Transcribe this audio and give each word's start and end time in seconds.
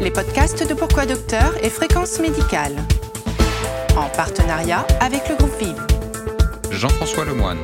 les 0.00 0.10
podcasts 0.10 0.66
de 0.66 0.72
Pourquoi 0.72 1.04
Docteur 1.04 1.52
et 1.62 1.68
Fréquence 1.68 2.20
Médicale. 2.20 2.74
En 3.98 4.08
partenariat 4.16 4.86
avec 4.98 5.28
le 5.28 5.36
groupe 5.36 5.58
Vive. 5.60 5.86
Jean-François 6.70 7.26
Lemoine. 7.26 7.58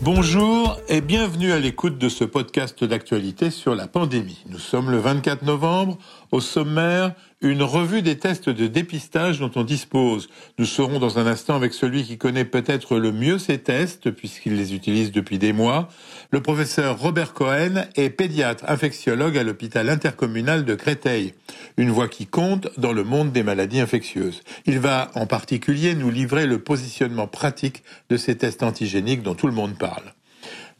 Bonjour 0.00 0.80
et 0.88 1.00
bienvenue 1.00 1.52
à 1.52 1.60
l'écoute 1.60 1.96
de 1.96 2.08
ce 2.08 2.24
podcast 2.24 2.82
d'actualité 2.82 3.50
sur 3.50 3.76
la 3.76 3.86
pandémie. 3.86 4.44
Nous 4.48 4.58
sommes 4.58 4.90
le 4.90 4.98
24 4.98 5.42
novembre. 5.42 5.96
Au 6.32 6.40
sommaire, 6.40 7.14
une 7.40 7.62
revue 7.62 8.02
des 8.02 8.18
tests 8.18 8.48
de 8.48 8.66
dépistage 8.66 9.38
dont 9.38 9.50
on 9.54 9.62
dispose. 9.62 10.28
Nous 10.58 10.64
serons 10.64 10.98
dans 10.98 11.20
un 11.20 11.26
instant 11.26 11.54
avec 11.54 11.72
celui 11.72 12.02
qui 12.02 12.18
connaît 12.18 12.44
peut-être 12.44 12.98
le 12.98 13.12
mieux 13.12 13.38
ces 13.38 13.58
tests, 13.58 14.10
puisqu'il 14.10 14.56
les 14.56 14.74
utilise 14.74 15.12
depuis 15.12 15.38
des 15.38 15.52
mois. 15.52 15.88
Le 16.32 16.42
professeur 16.42 16.98
Robert 16.98 17.34
Cohen 17.34 17.84
est 17.94 18.10
pédiatre 18.10 18.64
infectiologue 18.66 19.38
à 19.38 19.44
l'hôpital 19.44 19.88
intercommunal 19.88 20.64
de 20.64 20.74
Créteil. 20.74 21.34
Une 21.76 21.90
voix 21.90 22.08
qui 22.08 22.26
compte 22.26 22.68
dans 22.76 22.92
le 22.92 23.04
monde 23.04 23.30
des 23.30 23.44
maladies 23.44 23.80
infectieuses. 23.80 24.42
Il 24.66 24.80
va 24.80 25.12
en 25.14 25.26
particulier 25.26 25.94
nous 25.94 26.10
livrer 26.10 26.46
le 26.46 26.58
positionnement 26.58 27.28
pratique 27.28 27.84
de 28.08 28.16
ces 28.16 28.36
tests 28.36 28.64
antigéniques 28.64 29.22
dont 29.22 29.36
tout 29.36 29.46
le 29.46 29.52
monde 29.52 29.78
parle. 29.78 30.12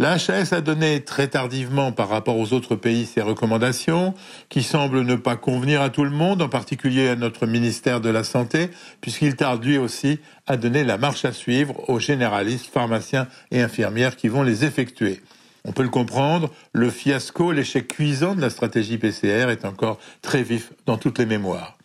La 0.00 0.12
a 0.12 0.60
donné 0.60 1.00
très 1.00 1.26
tardivement 1.26 1.90
par 1.90 2.08
rapport 2.08 2.36
aux 2.36 2.52
autres 2.52 2.76
pays 2.76 3.04
ses 3.04 3.20
recommandations, 3.20 4.14
qui 4.48 4.62
semblent 4.62 5.02
ne 5.02 5.16
pas 5.16 5.34
convenir 5.34 5.82
à 5.82 5.90
tout 5.90 6.04
le 6.04 6.10
monde, 6.10 6.40
en 6.40 6.48
particulier 6.48 7.08
à 7.08 7.16
notre 7.16 7.48
ministère 7.48 8.00
de 8.00 8.08
la 8.08 8.22
Santé, 8.22 8.70
puisqu'il 9.00 9.34
tarde 9.34 9.64
lui 9.64 9.76
aussi 9.76 10.20
à 10.46 10.56
donner 10.56 10.84
la 10.84 10.98
marche 10.98 11.24
à 11.24 11.32
suivre 11.32 11.88
aux 11.90 11.98
généralistes, 11.98 12.66
pharmaciens 12.66 13.26
et 13.50 13.60
infirmières 13.60 14.14
qui 14.14 14.28
vont 14.28 14.44
les 14.44 14.64
effectuer. 14.64 15.20
On 15.64 15.72
peut 15.72 15.82
le 15.82 15.88
comprendre, 15.88 16.52
le 16.72 16.90
fiasco, 16.90 17.50
l'échec 17.50 17.88
cuisant 17.88 18.36
de 18.36 18.40
la 18.40 18.50
stratégie 18.50 18.98
PCR 18.98 19.50
est 19.50 19.64
encore 19.64 19.98
très 20.22 20.44
vif 20.44 20.72
dans 20.86 20.96
toutes 20.96 21.18
les 21.18 21.26
mémoires. 21.26 21.77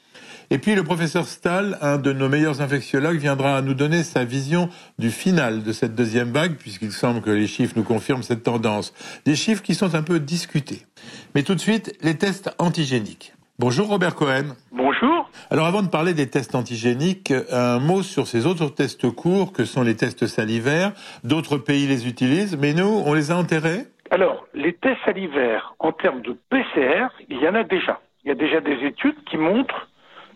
Et 0.54 0.60
puis 0.60 0.76
le 0.76 0.84
professeur 0.84 1.26
Stahl, 1.26 1.80
un 1.82 1.98
de 1.98 2.14
nos 2.14 2.30
meilleurs 2.30 2.62
infectiologues, 2.62 3.18
viendra 3.18 3.64
nous 3.64 3.74
donner 3.74 4.04
sa 4.04 4.24
vision 4.24 4.70
du 5.00 5.10
final 5.10 5.64
de 5.64 5.72
cette 5.72 5.96
deuxième 5.96 6.32
vague, 6.32 6.58
puisqu'il 6.58 6.92
semble 6.92 7.22
que 7.22 7.32
les 7.32 7.48
chiffres 7.48 7.74
nous 7.76 7.84
confirment 7.84 8.22
cette 8.22 8.44
tendance. 8.44 8.94
Des 9.26 9.36
chiffres 9.36 9.64
qui 9.64 9.74
sont 9.74 9.96
un 9.96 10.04
peu 10.04 10.20
discutés. 10.20 10.86
Mais 11.34 11.42
tout 11.42 11.56
de 11.56 11.60
suite, 11.60 11.98
les 12.04 12.20
tests 12.20 12.54
antigéniques. 12.60 13.34
Bonjour 13.58 13.88
Robert 13.88 14.14
Cohen. 14.14 14.54
Bonjour. 14.72 15.28
Alors 15.50 15.66
avant 15.66 15.82
de 15.82 15.88
parler 15.88 16.14
des 16.14 16.30
tests 16.30 16.54
antigéniques, 16.54 17.34
un 17.52 17.80
mot 17.80 18.04
sur 18.04 18.28
ces 18.28 18.46
autres 18.46 18.70
tests 18.70 19.10
courts 19.10 19.54
que 19.54 19.66
sont 19.66 19.82
les 19.82 19.96
tests 19.96 20.28
salivaires. 20.28 20.92
D'autres 21.24 21.58
pays 21.58 21.88
les 21.88 22.08
utilisent, 22.08 22.58
mais 22.58 22.76
nous, 22.76 23.02
on 23.08 23.16
les 23.16 23.32
a 23.32 23.38
enterrés? 23.38 23.88
Alors, 24.12 24.46
les 24.54 24.74
tests 24.74 25.04
salivaires, 25.04 25.74
en 25.80 25.94
termes 25.94 26.22
de 26.22 26.38
PCR, 26.52 27.08
il 27.28 27.42
y 27.42 27.48
en 27.48 27.56
a 27.56 27.64
déjà. 27.64 28.02
Il 28.24 28.28
y 28.28 28.32
a 28.32 28.36
déjà 28.36 28.62
des 28.62 28.86
études 28.86 29.18
qui 29.28 29.38
montrent 29.38 29.90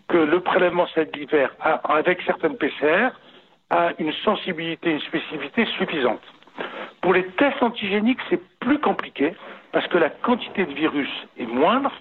que 0.08 0.16
le 0.16 0.40
prélèvement 0.40 0.86
salivaire, 0.88 1.54
avec 1.84 2.20
certaines 2.26 2.56
PCR, 2.56 3.10
a 3.70 3.90
une 3.98 4.12
sensibilité, 4.24 4.90
une 4.90 5.00
spécificité 5.00 5.66
suffisante. 5.78 6.22
Pour 7.02 7.12
les 7.12 7.26
tests 7.38 7.62
antigéniques, 7.62 8.18
c'est 8.30 8.40
plus 8.58 8.78
compliqué 8.78 9.34
parce 9.72 9.86
que 9.88 9.98
la 9.98 10.10
quantité 10.10 10.64
de 10.64 10.72
virus 10.72 11.10
est 11.38 11.46
moindre 11.46 11.92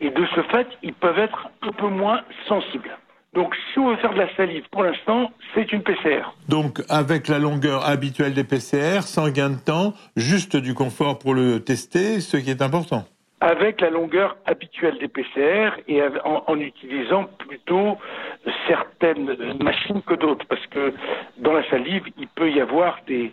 et 0.00 0.10
de 0.10 0.26
ce 0.34 0.42
fait, 0.42 0.68
ils 0.82 0.94
peuvent 0.94 1.18
être 1.18 1.48
un 1.62 1.72
peu 1.72 1.88
moins 1.88 2.22
sensibles. 2.46 2.96
Donc, 3.34 3.54
si 3.72 3.78
on 3.78 3.88
veut 3.90 3.96
faire 3.96 4.14
de 4.14 4.18
la 4.18 4.34
salive, 4.36 4.64
pour 4.70 4.84
l'instant, 4.84 5.30
c'est 5.54 5.70
une 5.72 5.82
PCR. 5.82 6.22
Donc, 6.48 6.80
avec 6.88 7.28
la 7.28 7.38
longueur 7.38 7.86
habituelle 7.86 8.32
des 8.32 8.44
PCR, 8.44 9.02
sans 9.02 9.28
gain 9.28 9.50
de 9.50 9.58
temps, 9.58 9.92
juste 10.16 10.56
du 10.56 10.72
confort 10.72 11.18
pour 11.18 11.34
le 11.34 11.60
tester, 11.60 12.20
ce 12.20 12.36
qui 12.36 12.50
est 12.50 12.62
important 12.62 13.04
avec 13.40 13.80
la 13.80 13.90
longueur 13.90 14.36
habituelle 14.46 14.98
des 14.98 15.08
PCR 15.08 15.70
et 15.86 16.00
en, 16.24 16.58
utilisant 16.58 17.24
plutôt 17.38 17.96
certaines 18.66 19.36
machines 19.62 20.02
que 20.02 20.14
d'autres, 20.14 20.44
parce 20.48 20.66
que 20.66 20.92
dans 21.38 21.52
la 21.52 21.68
salive, 21.70 22.02
il 22.18 22.26
peut 22.28 22.50
y 22.50 22.60
avoir 22.60 22.98
des, 23.06 23.32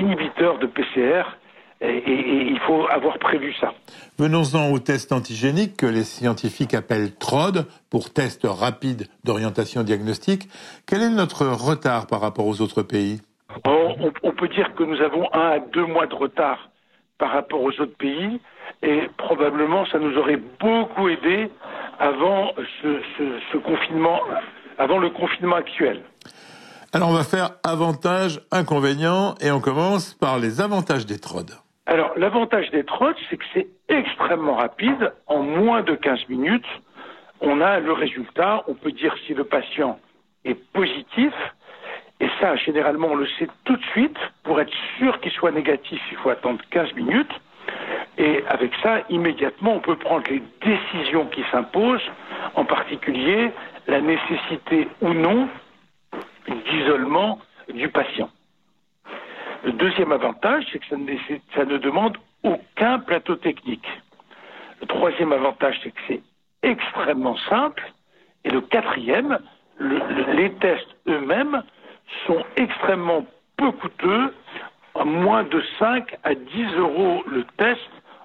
inhibiteurs 0.00 0.58
de 0.58 0.66
PCR 0.66 1.22
et, 1.80 2.02
il 2.06 2.58
faut 2.66 2.86
avoir 2.90 3.18
prévu 3.18 3.54
ça. 3.54 3.72
Venons-en 4.18 4.70
au 4.72 4.78
test 4.78 5.12
antigénique 5.12 5.78
que 5.78 5.86
les 5.86 6.04
scientifiques 6.04 6.74
appellent 6.74 7.14
TROD, 7.16 7.66
pour 7.88 8.12
test 8.12 8.42
rapide 8.44 9.06
d'orientation 9.24 9.82
diagnostique. 9.82 10.48
Quel 10.86 11.02
est 11.02 11.10
notre 11.10 11.46
retard 11.46 12.06
par 12.06 12.20
rapport 12.20 12.46
aux 12.46 12.60
autres 12.60 12.82
pays? 12.82 13.20
On 13.64 14.32
peut 14.32 14.48
dire 14.48 14.74
que 14.74 14.84
nous 14.84 15.00
avons 15.00 15.32
un 15.32 15.50
à 15.52 15.58
deux 15.58 15.86
mois 15.86 16.06
de 16.06 16.14
retard 16.14 16.69
par 17.20 17.30
rapport 17.30 17.62
aux 17.62 17.80
autres 17.80 17.96
pays 17.98 18.40
et 18.82 19.08
probablement 19.18 19.84
ça 19.86 19.98
nous 19.98 20.16
aurait 20.16 20.40
beaucoup 20.58 21.08
aidé 21.08 21.50
avant 22.00 22.52
ce, 22.82 23.56
confinement, 23.58 24.20
avant 24.78 24.98
le 24.98 25.10
confinement 25.10 25.56
actuel. 25.56 26.02
Alors 26.92 27.10
on 27.10 27.12
va 27.12 27.22
faire 27.22 27.50
avantages, 27.62 28.40
inconvénients 28.50 29.34
et 29.40 29.50
on 29.52 29.60
commence 29.60 30.14
par 30.14 30.38
les 30.38 30.60
avantages 30.60 31.06
des 31.06 31.18
TROD. 31.20 31.52
Alors 31.86 32.12
l'avantage 32.16 32.70
des 32.70 32.84
TROD, 32.84 33.14
c'est 33.28 33.36
que 33.36 33.44
c'est 33.52 33.68
extrêmement 33.88 34.56
rapide. 34.56 35.12
En 35.26 35.42
moins 35.42 35.82
de 35.82 35.94
15 35.94 36.28
minutes, 36.28 36.66
on 37.40 37.60
a 37.60 37.80
le 37.80 37.92
résultat. 37.92 38.64
On 38.66 38.74
peut 38.74 38.92
dire 38.92 39.14
si 39.26 39.34
le 39.34 39.44
patient 39.44 39.98
est 40.44 40.58
positif. 40.72 41.34
Et 42.20 42.28
ça, 42.38 42.54
généralement, 42.56 43.08
on 43.08 43.14
le 43.14 43.26
sait 43.38 43.48
tout 43.64 43.76
de 43.76 43.84
suite. 43.92 44.16
Pour 44.42 44.60
être 44.60 44.72
sûr 44.98 45.20
qu'il 45.20 45.32
soit 45.32 45.52
négatif, 45.52 46.00
il 46.10 46.18
faut 46.18 46.30
attendre 46.30 46.60
15 46.70 46.94
minutes. 46.94 47.32
Et 48.18 48.44
avec 48.48 48.72
ça, 48.82 49.02
immédiatement, 49.08 49.74
on 49.74 49.80
peut 49.80 49.96
prendre 49.96 50.24
les 50.28 50.42
décisions 50.62 51.26
qui 51.26 51.42
s'imposent, 51.50 52.10
en 52.54 52.64
particulier 52.64 53.50
la 53.86 54.00
nécessité 54.00 54.88
ou 55.00 55.14
non 55.14 55.48
d'isolement 56.46 57.38
du 57.72 57.88
patient. 57.88 58.28
Le 59.64 59.72
deuxième 59.72 60.12
avantage, 60.12 60.64
c'est 60.72 60.78
que 60.78 60.86
ça 60.86 61.64
ne, 61.64 61.78
demande 61.78 62.16
aucun 62.42 62.98
plateau 62.98 63.36
technique. 63.36 63.86
Le 64.80 64.86
troisième 64.86 65.32
avantage, 65.32 65.78
c'est 65.82 65.90
que 65.90 66.00
c'est 66.08 66.22
extrêmement 66.62 67.36
simple. 67.48 67.82
Et 68.44 68.50
le 68.50 68.60
quatrième, 68.60 69.38
les 69.80 70.52
tests 70.54 70.96
eux-mêmes 71.06 71.62
sont 72.26 72.44
extrêmement 72.56 73.26
peu 73.56 73.70
coûteux, 73.72 74.32
à 74.94 75.04
moins 75.04 75.44
de 75.44 75.62
5 75.78 76.16
à 76.24 76.34
10 76.34 76.40
euros 76.78 77.22
le 77.26 77.44
test 77.56 77.80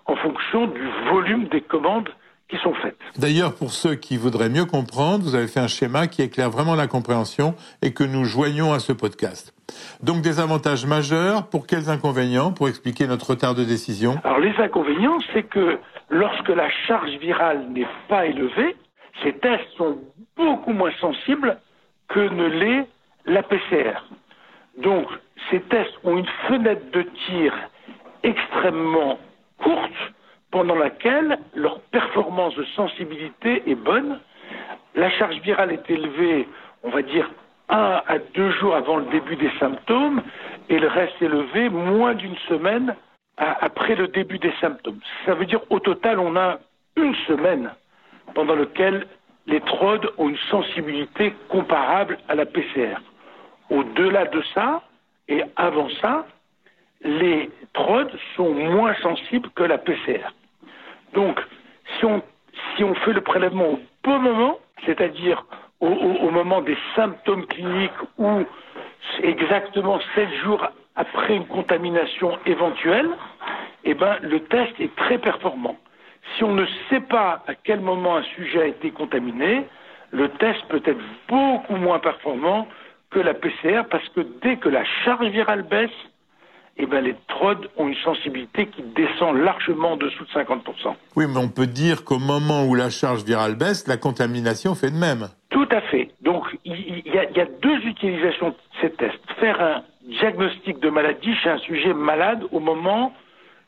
en 0.06 0.16
fonction 0.16 0.68
du 0.68 0.88
volume 1.09 1.47
des 1.47 1.62
commandes 1.62 2.09
qui 2.47 2.57
sont 2.57 2.73
faites. 2.75 2.97
D'ailleurs, 3.18 3.56
pour 3.56 3.72
ceux 3.72 3.96
qui 3.96 4.18
voudraient 4.18 4.50
mieux 4.50 4.66
comprendre, 4.66 5.23
vous 5.23 5.35
avez 5.35 5.47
fait 5.47 5.59
un 5.59 5.68
schéma 5.68 6.07
qui 6.07 6.22
éclaire 6.22 6.51
vraiment 6.51 6.75
la 6.75 6.88
compréhension 6.88 7.56
et 7.81 7.91
que 7.91 8.03
nous 8.03 8.23
joignons 8.23 8.72
à 8.72 8.79
ce 8.79 8.94
podcast. 8.94 9.53
Donc 10.03 10.22
des 10.22 10.40
avantages 10.40 10.85
majeurs, 10.85 11.47
pour 11.47 11.66
quels 11.66 11.90
inconvénients, 11.90 12.52
pour 12.52 12.67
expliquer 12.67 13.07
notre 13.07 13.31
retard 13.31 13.56
de 13.56 13.63
décision? 13.63 14.19
Alors 14.23 14.40
les 14.40 14.53
inconvénients, 14.57 15.17
c'est 15.34 15.44
que 15.44 15.79
lorsque 16.09 16.50
la 16.50 16.69
charge 16.88 17.17
virale 17.19 17.66
n'est 17.72 17.88
pas 18.07 18.28
élevée, 18.28 18.75
ces 19.23 19.34
tests 19.34 19.66
sont 19.78 19.97
beaucoup 20.38 20.73
moins 20.73 20.94
sensibles 21.02 21.57
que 22.09 22.19
ne 22.19 22.46
l'est 22.46 22.88
la 23.25 23.44
PCR. 23.44 23.94
Donc 24.78 25.08
ces 25.50 25.62
tests 25.62 25.97
ont 26.03 26.18
une 26.18 26.28
fenêtre 26.47 26.86
de 26.91 27.03
tir 27.28 27.53
extrêmement 28.24 29.19
courte 29.59 30.13
pendant 30.52 30.75
laquelle 30.75 31.38
leur 31.53 31.80
performance 31.91 32.56
de 32.56 32.64
sensibilité 32.75 33.64
est 33.68 33.75
bonne. 33.75 34.19
La 34.96 35.09
charge 35.09 35.38
virale 35.41 35.72
est 35.72 35.90
élevée, 35.90 36.47
on 36.84 36.90
va 36.90 37.02
dire, 37.02 37.30
un 37.69 38.02
à 38.08 38.19
deux 38.34 38.52
jours 38.52 38.75
avant 38.75 38.97
le 38.97 39.06
début 39.06 39.35
des 39.35 39.52
symptômes 39.59 40.22
et 40.69 40.80
le 40.80 40.88
reste 40.88 41.22
élevé 41.22 41.69
moins 41.69 42.14
d'une 42.14 42.38
semaine 42.50 42.96
après 43.38 43.96
le 43.96 44.08
début 44.08 44.40
des 44.40 44.53
symptômes. 44.62 45.00
Ça 45.25 45.34
veut 45.34 45.46
dire 45.46 45.59
au 45.69 45.80
total, 45.80 46.19
on 46.19 46.35
a 46.35 46.59
une 46.96 47.16
semaine 47.28 47.72
pendant 48.34 48.55
laquelle 48.55 49.08
les 49.47 49.61
TROD 49.61 50.11
ont 50.17 50.29
une 50.29 50.38
sensibilité 50.50 51.34
comparable 51.50 52.17
à 52.28 52.35
la 52.35 52.46
PCR. 52.46 52.97
Au-delà 53.70 54.26
de 54.26 54.41
ça, 54.53 54.82
et 55.28 55.44
avant 55.56 55.90
ça, 56.02 56.26
les 57.02 57.50
TROD 57.73 58.12
sont 58.35 58.53
moins 58.53 58.94
sensibles 58.96 59.50
que 59.56 59.64
la 59.64 59.78
PCR. 59.78 60.34
Donc, 61.14 61.40
si 61.97 62.06
on, 62.06 62.22
si 62.76 62.84
on 62.84 62.94
fait 62.96 63.14
le 63.14 63.22
prélèvement 63.22 63.70
au 63.70 63.79
bon 64.03 64.20
moment, 64.20 64.59
c'est-à-dire 64.85 65.46
au, 65.79 66.32
moment 66.32 66.62
des 66.62 66.78
symptômes 66.96 67.46
cliniques 67.47 67.91
ou 68.17 68.44
exactement 69.22 70.00
7 70.16 70.29
jours 70.44 70.66
après 70.96 71.35
une 71.35 71.46
contamination 71.46 72.38
éventuelle, 72.46 73.09
eh 73.84 73.94
ben, 73.94 74.17
le 74.22 74.40
test 74.41 74.73
est 74.79 74.96
très 74.96 75.17
performant. 75.17 75.78
Si 76.35 76.44
on 76.44 76.53
ne 76.53 76.66
sait 76.90 77.02
pas 77.02 77.44
à 77.47 77.53
quel 77.56 77.82
moment 77.82 78.17
un 78.17 78.23
sujet 78.23 78.62
a 78.62 78.66
été 78.66 78.90
contaminé, 78.91 79.67
le 80.12 80.29
test 80.29 80.59
peut 80.70 80.82
être 80.85 81.02
beaucoup 81.28 81.76
moins 81.76 82.00
performant 82.00 82.67
que 83.16 83.20
la 83.22 83.34
PCR 83.34 83.84
parce 83.90 84.08
que 84.09 84.20
dès 84.44 84.58
que 84.58 84.67
la 84.67 84.84
charge 85.06 85.28
virale 85.28 85.64
baisse, 85.64 85.90
eh 86.76 86.85
ben, 86.85 87.00
les 87.00 87.16
TROD 87.29 87.70
ont 87.78 87.88
une 87.88 87.96
sensibilité 88.03 88.67
qui 88.67 88.82
descend 88.82 89.38
largement 89.38 89.94
en 89.94 89.96
dessous 89.96 90.26
de 90.26 90.29
50%. 90.32 90.96
Oui, 91.16 91.26
mais 91.29 91.38
on 91.38 91.47
peut 91.47 91.66
dire 91.66 92.03
qu'au 92.03 92.20
moment 92.20 92.66
où 92.66 92.76
la 92.76 92.90
charge 92.90 93.23
virale 93.23 93.56
baisse, 93.56 93.88
la 93.88 93.96
contamination 93.96 94.76
fait 94.76 94.91
de 94.91 94.97
même. 94.97 95.29
Tout 95.50 95.67
à 95.72 95.79
fait. 95.79 96.12
Donc, 96.22 96.44
il 96.66 96.76
y, 96.76 97.12
y 97.16 97.40
a 97.40 97.46
deux 97.46 97.78
utilisations 97.85 98.50
de 98.50 98.56
ces 98.82 98.91
tests. 98.91 99.23
Faire 99.40 99.62
un 99.62 99.84
diagnostic 100.20 100.79
de 100.79 100.90
maladie 100.90 101.34
chez 101.41 101.50
un 101.50 101.59
sujet 101.59 101.94
malade 101.94 102.44
au 102.52 102.59
moment 102.59 103.14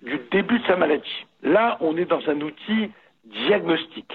du 0.02 0.20
début 0.30 0.60
de 0.60 0.66
sa 0.66 0.76
maladie. 0.76 1.26
Là, 1.42 1.78
on 1.80 1.96
est 1.96 2.06
dans 2.06 2.28
un 2.28 2.42
outil 2.42 2.92
diagnostique. 3.24 4.12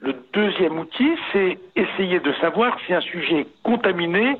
Le 0.00 0.14
deuxième 0.32 0.78
outil, 0.78 1.12
c'est 1.32 1.58
essayer 1.74 2.20
de 2.20 2.32
savoir 2.34 2.76
si 2.86 2.92
un 2.92 3.00
sujet 3.00 3.40
est 3.40 3.62
contaminé 3.62 4.36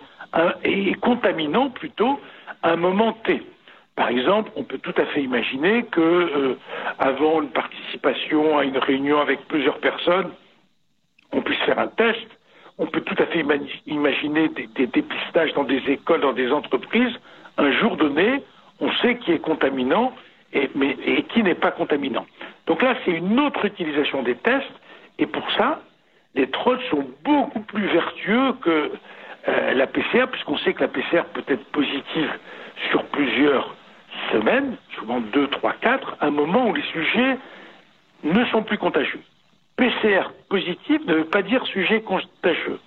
et 0.65 0.95
contaminant 0.95 1.71
plutôt 1.71 2.21
à 2.63 2.73
un 2.73 2.77
moment 2.77 3.13
T. 3.25 3.43
Par 3.95 4.11
exemple, 4.11 4.51
on 4.57 4.65
peut 4.65 4.79
tout 4.79 4.95
à 4.99 5.07
fait 5.07 5.23
imaginer 5.23 5.85
que 5.85 6.01
euh, 6.01 6.59
avant 6.99 7.41
une 7.41 7.49
participation 7.49 8.59
à 8.59 8.65
une 8.65 8.77
réunion 8.77 9.19
avec 9.21 9.49
plusieurs 9.49 9.79
personnes, 9.79 10.31
on 11.33 11.41
puisse 11.41 11.59
faire 11.61 11.79
un 11.79 11.89
test. 11.89 12.27
On 12.79 12.87
peut 12.87 13.01
tout 13.01 13.17
à 13.19 13.25
fait 13.27 13.43
imaginer 13.87 14.49
des, 14.51 14.87
dépistages 14.87 15.55
dans 15.55 15.65
des 15.65 15.83
écoles, 15.89 16.21
dans 16.21 16.35
des 16.35 16.53
entreprises. 16.53 17.15
Un 17.57 17.73
jour 17.73 17.97
donné, 17.97 18.43
on 18.81 18.93
sait 19.01 19.17
qui 19.17 19.33
est 19.33 19.39
contaminant 19.39 20.13
et 20.53 20.69
qui 21.31 21.43
n'est 21.43 21.55
pas 21.55 21.71
contaminant. 21.71 22.27
Donc 22.67 22.83
là, 22.83 22.95
c'est 23.05 23.13
une 23.13 23.41
autre 23.41 23.65
utilisation 23.65 24.23
des 24.23 24.35
tests. 24.35 24.67
Et 25.19 25.27
pour 25.27 25.51
ça, 25.53 25.81
les 26.35 26.49
trolls 26.51 26.81
sont 26.91 27.07
beaucoup 27.25 27.61
plus 27.61 27.87
vertueux 27.87 28.53
que 28.63 28.93
euh, 29.49 29.75
la 29.75 29.87
PCR, 29.87 30.27
puisqu'on 30.31 30.59
sait 30.59 30.75
que 30.75 30.83
la 30.83 30.89
PCR 30.89 31.25
peut 31.33 31.45
être 31.49 31.65
positive 31.67 32.31
sur 32.91 33.05
plusieurs 33.07 33.75
semaines, 34.33 34.77
souvent 34.99 35.21
2, 35.21 35.49
3, 35.49 35.73
4, 35.81 36.17
à 36.21 36.27
un 36.27 36.31
moment 36.31 36.69
où 36.69 36.75
les 36.75 36.83
sujets 36.93 37.39
ne 38.25 38.45
sont 38.47 38.63
plus 38.63 38.79
contagieux. 38.79 39.21
PCR 39.77 40.31
positif 40.49 41.01
ne 41.07 41.15
veut 41.15 41.25
pas 41.25 41.43
dire 41.43 41.65
sujet 41.67 42.01
contagieux. 42.01 42.79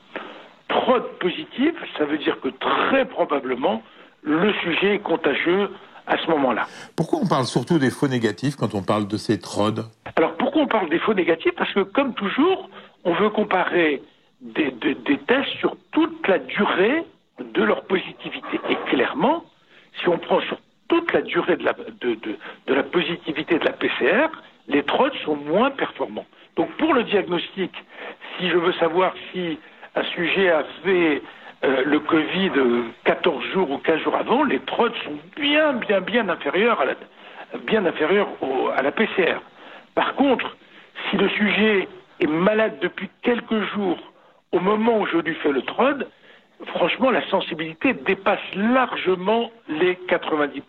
TROD 0.68 1.04
positif, 1.20 1.74
ça 1.98 2.06
veut 2.06 2.18
dire 2.18 2.40
que 2.42 2.50
très 2.50 3.06
probablement 3.06 3.82
le 4.22 4.54
sujet 4.54 4.96
est 4.96 5.00
contagieux 5.00 5.70
à 6.10 6.18
ce 6.18 6.30
moment-là. 6.32 6.68
Pourquoi 6.96 7.20
on 7.24 7.28
parle 7.28 7.46
surtout 7.46 7.80
des 7.80 7.92
faux 7.92 8.08
négatifs 8.08 8.56
quand 8.56 8.74
on 8.76 8.82
parle 8.82 9.08
de 9.08 9.18
ces 9.18 9.40
TROD 9.40 9.86
Alors 10.16 10.34
pourquoi 10.34 10.64
on 10.64 10.68
parle 10.68 10.90
des 10.90 11.00
faux 11.00 11.14
négatifs? 11.14 11.54
Parce 11.56 11.72
que 11.74 11.82
comme 11.82 12.14
toujours, 12.16 12.70
on 13.06 13.14
veut 13.14 13.30
comparer 13.30 14.02
des, 14.42 14.72
des, 14.72 14.96
des 14.96 15.18
tests 15.20 15.52
sur 15.60 15.78
toute 15.92 16.28
la 16.28 16.40
durée 16.40 17.06
de 17.40 17.64
leur 17.64 17.84
positivité. 17.84 18.60
Et 18.70 18.76
clairement, 18.90 19.46
si 20.02 20.10
on 20.10 20.18
prend 20.18 20.42
sur 20.42 20.58
toute 20.88 21.14
la 21.14 21.22
durée 21.22 21.56
de 21.56 21.64
la, 21.64 21.74
de, 21.74 22.16
de, 22.16 22.36
de 22.68 22.74
la 22.74 22.84
positivité 22.84 23.60
de 23.60 23.66
la 23.66 23.74
PCR, 23.74 24.28
les 24.68 24.84
TROD 24.84 25.14
sont 25.24 25.36
moins 25.36 25.72
performants. 25.72 26.26
Donc 26.56 26.72
pour 26.78 26.94
le 26.94 27.04
diagnostic, 27.04 27.72
si 28.38 28.50
je 28.50 28.58
veux 28.58 28.74
savoir 28.74 29.14
si 29.32 29.60
un 29.96 30.04
sujet 30.04 30.50
a 30.50 30.64
fait 30.84 31.22
euh, 31.64 31.84
le 31.86 32.00
Covid 32.00 32.52
14 33.04 33.44
jours 33.54 33.72
ou 33.72 33.78
15 33.80 34.00
jours 34.02 34.16
avant, 34.16 34.44
les 34.44 34.60
TROD 34.60 34.94
sont 35.04 35.18
bien, 35.36 35.74
bien, 35.74 36.02
bien 36.02 36.30
inférieurs 36.30 36.80
à 36.82 36.86
la, 36.86 36.96
bien 37.66 37.86
à 37.86 38.82
la 38.82 38.92
PCR. 38.92 39.36
Par 39.96 40.16
contre, 40.16 40.56
si 41.10 41.18
le 41.18 41.28
sujet 41.30 41.88
est 42.20 42.28
malade 42.28 42.78
depuis 42.82 43.10
quelques 43.22 43.62
jours 43.74 43.98
au 44.52 44.60
moment 44.60 45.00
où 45.00 45.06
je 45.08 45.18
lui 45.18 45.36
fais 45.36 45.52
le 45.52 45.62
TROD, 45.62 46.08
franchement, 46.68 47.12
la 47.12 47.28
sensibilité 47.30 47.94
dépasse 47.94 48.40
largement 48.56 49.52
les 49.68 49.96
90%. 50.08 50.62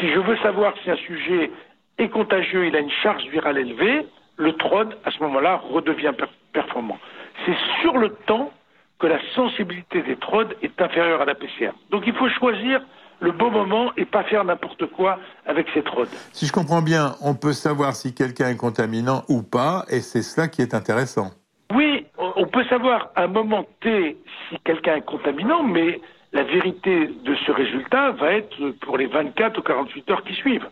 Si 0.00 0.08
je 0.08 0.18
veux 0.18 0.36
savoir 0.38 0.74
si 0.82 0.90
un 0.90 0.96
sujet 0.96 1.50
est 1.98 2.08
contagieux, 2.08 2.66
il 2.66 2.76
a 2.76 2.80
une 2.80 2.90
charge 3.02 3.24
virale 3.26 3.58
élevée, 3.58 4.06
le 4.36 4.52
TROD, 4.52 4.96
à 5.04 5.10
ce 5.10 5.20
moment-là, 5.24 5.56
redevient 5.56 6.12
per 6.16 6.26
performant. 6.52 6.98
C'est 7.44 7.56
sur 7.80 7.98
le 7.98 8.10
temps 8.26 8.52
que 8.98 9.06
la 9.06 9.20
sensibilité 9.34 10.02
des 10.02 10.16
TROD 10.16 10.56
est 10.62 10.80
inférieure 10.80 11.20
à 11.20 11.24
la 11.24 11.34
PCR. 11.34 11.70
Donc 11.90 12.04
il 12.06 12.14
faut 12.14 12.28
choisir 12.30 12.80
le 13.20 13.32
bon 13.32 13.50
moment 13.50 13.92
et 13.96 14.04
pas 14.04 14.24
faire 14.24 14.44
n'importe 14.44 14.86
quoi 14.86 15.18
avec 15.46 15.66
ces 15.74 15.82
TROD. 15.82 16.08
Si 16.32 16.46
je 16.46 16.52
comprends 16.52 16.82
bien, 16.82 17.14
on 17.22 17.34
peut 17.34 17.52
savoir 17.52 17.94
si 17.94 18.14
quelqu'un 18.14 18.48
est 18.48 18.56
contaminant 18.56 19.24
ou 19.28 19.42
pas, 19.42 19.84
et 19.90 20.00
c'est 20.00 20.22
cela 20.22 20.48
qui 20.48 20.62
est 20.62 20.74
intéressant. 20.74 21.30
Oui, 21.74 22.06
on 22.16 22.46
peut 22.46 22.64
savoir 22.64 23.10
à 23.14 23.24
un 23.24 23.28
moment 23.28 23.64
T 23.80 24.16
si 24.48 24.56
quelqu'un 24.64 24.96
est 24.96 25.04
contaminant, 25.04 25.62
mais 25.62 26.00
la 26.32 26.42
vérité 26.42 27.08
de 27.24 27.34
ce 27.46 27.52
résultat 27.52 28.12
va 28.12 28.32
être 28.32 28.70
pour 28.80 28.98
les 28.98 29.06
24 29.06 29.58
ou 29.58 29.62
48 29.62 30.10
heures 30.10 30.24
qui 30.24 30.34
suivent. 30.34 30.68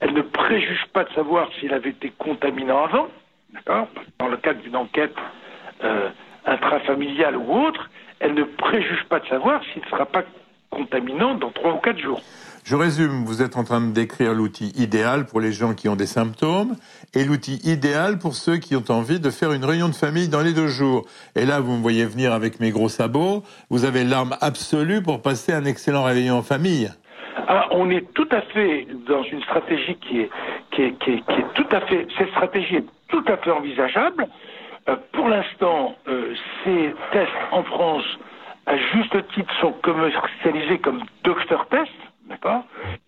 Elle 0.00 0.14
ne 0.14 0.22
préjuge 0.22 0.86
pas 0.92 1.04
de 1.04 1.12
savoir 1.12 1.48
s'il 1.58 1.72
avait 1.72 1.90
été 1.90 2.12
contaminant 2.18 2.84
avant, 2.84 3.08
d'accord? 3.52 3.88
Dans 4.18 4.28
le 4.28 4.36
cadre 4.36 4.60
d'une 4.60 4.76
enquête 4.76 5.14
euh, 5.82 6.10
intrafamiliale 6.48 7.36
ou 7.36 7.66
autre, 7.66 7.90
elle 8.20 8.34
ne 8.34 8.44
préjuge 8.44 9.04
pas 9.08 9.20
de 9.20 9.26
savoir 9.26 9.62
s'il 9.72 9.82
ne 9.82 9.88
sera 9.88 10.06
pas 10.06 10.22
contaminant 10.70 11.34
dans 11.34 11.50
3 11.50 11.74
ou 11.74 11.78
4 11.78 11.98
jours. 11.98 12.20
Je 12.64 12.76
résume, 12.76 13.24
vous 13.24 13.40
êtes 13.40 13.56
en 13.56 13.64
train 13.64 13.80
de 13.80 13.92
décrire 13.92 14.34
l'outil 14.34 14.72
idéal 14.76 15.24
pour 15.24 15.40
les 15.40 15.52
gens 15.52 15.72
qui 15.72 15.88
ont 15.88 15.96
des 15.96 16.06
symptômes 16.06 16.76
et 17.14 17.24
l'outil 17.24 17.58
idéal 17.64 18.18
pour 18.18 18.34
ceux 18.34 18.58
qui 18.58 18.76
ont 18.76 18.84
envie 18.90 19.20
de 19.20 19.30
faire 19.30 19.52
une 19.52 19.64
réunion 19.64 19.88
de 19.88 19.94
famille 19.94 20.28
dans 20.28 20.42
les 20.42 20.52
deux 20.52 20.66
jours. 20.66 21.06
Et 21.34 21.46
là, 21.46 21.60
vous 21.60 21.72
me 21.72 21.80
voyez 21.80 22.04
venir 22.04 22.34
avec 22.34 22.60
mes 22.60 22.70
gros 22.70 22.90
sabots, 22.90 23.42
vous 23.70 23.86
avez 23.86 24.04
l'arme 24.04 24.36
absolue 24.42 25.02
pour 25.02 25.22
passer 25.22 25.52
un 25.52 25.64
excellent 25.64 26.04
réveillon 26.04 26.36
en 26.36 26.42
famille. 26.42 26.90
Ah, 27.46 27.68
on 27.70 27.88
est 27.88 28.12
tout 28.12 28.28
à 28.30 28.42
fait 28.42 28.86
dans 29.06 29.22
une 29.22 29.40
stratégie 29.42 29.96
qui 30.06 30.20
est, 30.20 30.30
qui 30.72 30.82
est, 30.82 30.98
qui 30.98 31.12
est, 31.12 31.24
qui 31.24 31.40
est 31.40 31.54
tout 31.54 31.68
à 31.74 31.80
fait, 31.80 32.06
cette 32.18 32.28
stratégie 32.30 32.76
est 32.76 32.86
tout 33.08 33.24
à 33.28 33.38
fait 33.38 33.50
envisageable. 33.50 34.28
Euh, 34.88 34.96
pour 35.12 35.28
l'instant, 35.28 35.94
euh, 36.08 36.34
ces 36.64 36.94
tests 37.12 37.30
en 37.52 37.62
France, 37.62 38.04
à 38.66 38.76
juste 38.76 39.16
titre, 39.34 39.52
sont 39.60 39.72
commercialisés 39.82 40.78
comme 40.78 41.02
docteur 41.24 41.66
test, 41.68 41.90
d'accord? 42.28 42.64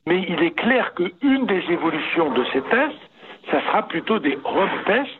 Mais 0.07 0.25
il 0.29 0.43
est 0.43 0.51
clair 0.53 0.95
qu'une 0.95 1.47
des 1.47 1.63
évolutions 1.71 2.33
de 2.33 2.45
ces 2.53 2.63
tests, 2.63 3.01
ça 3.51 3.61
sera 3.67 3.87
plutôt 3.89 4.19
des 4.19 4.39
home 4.45 4.71
tests, 4.87 5.11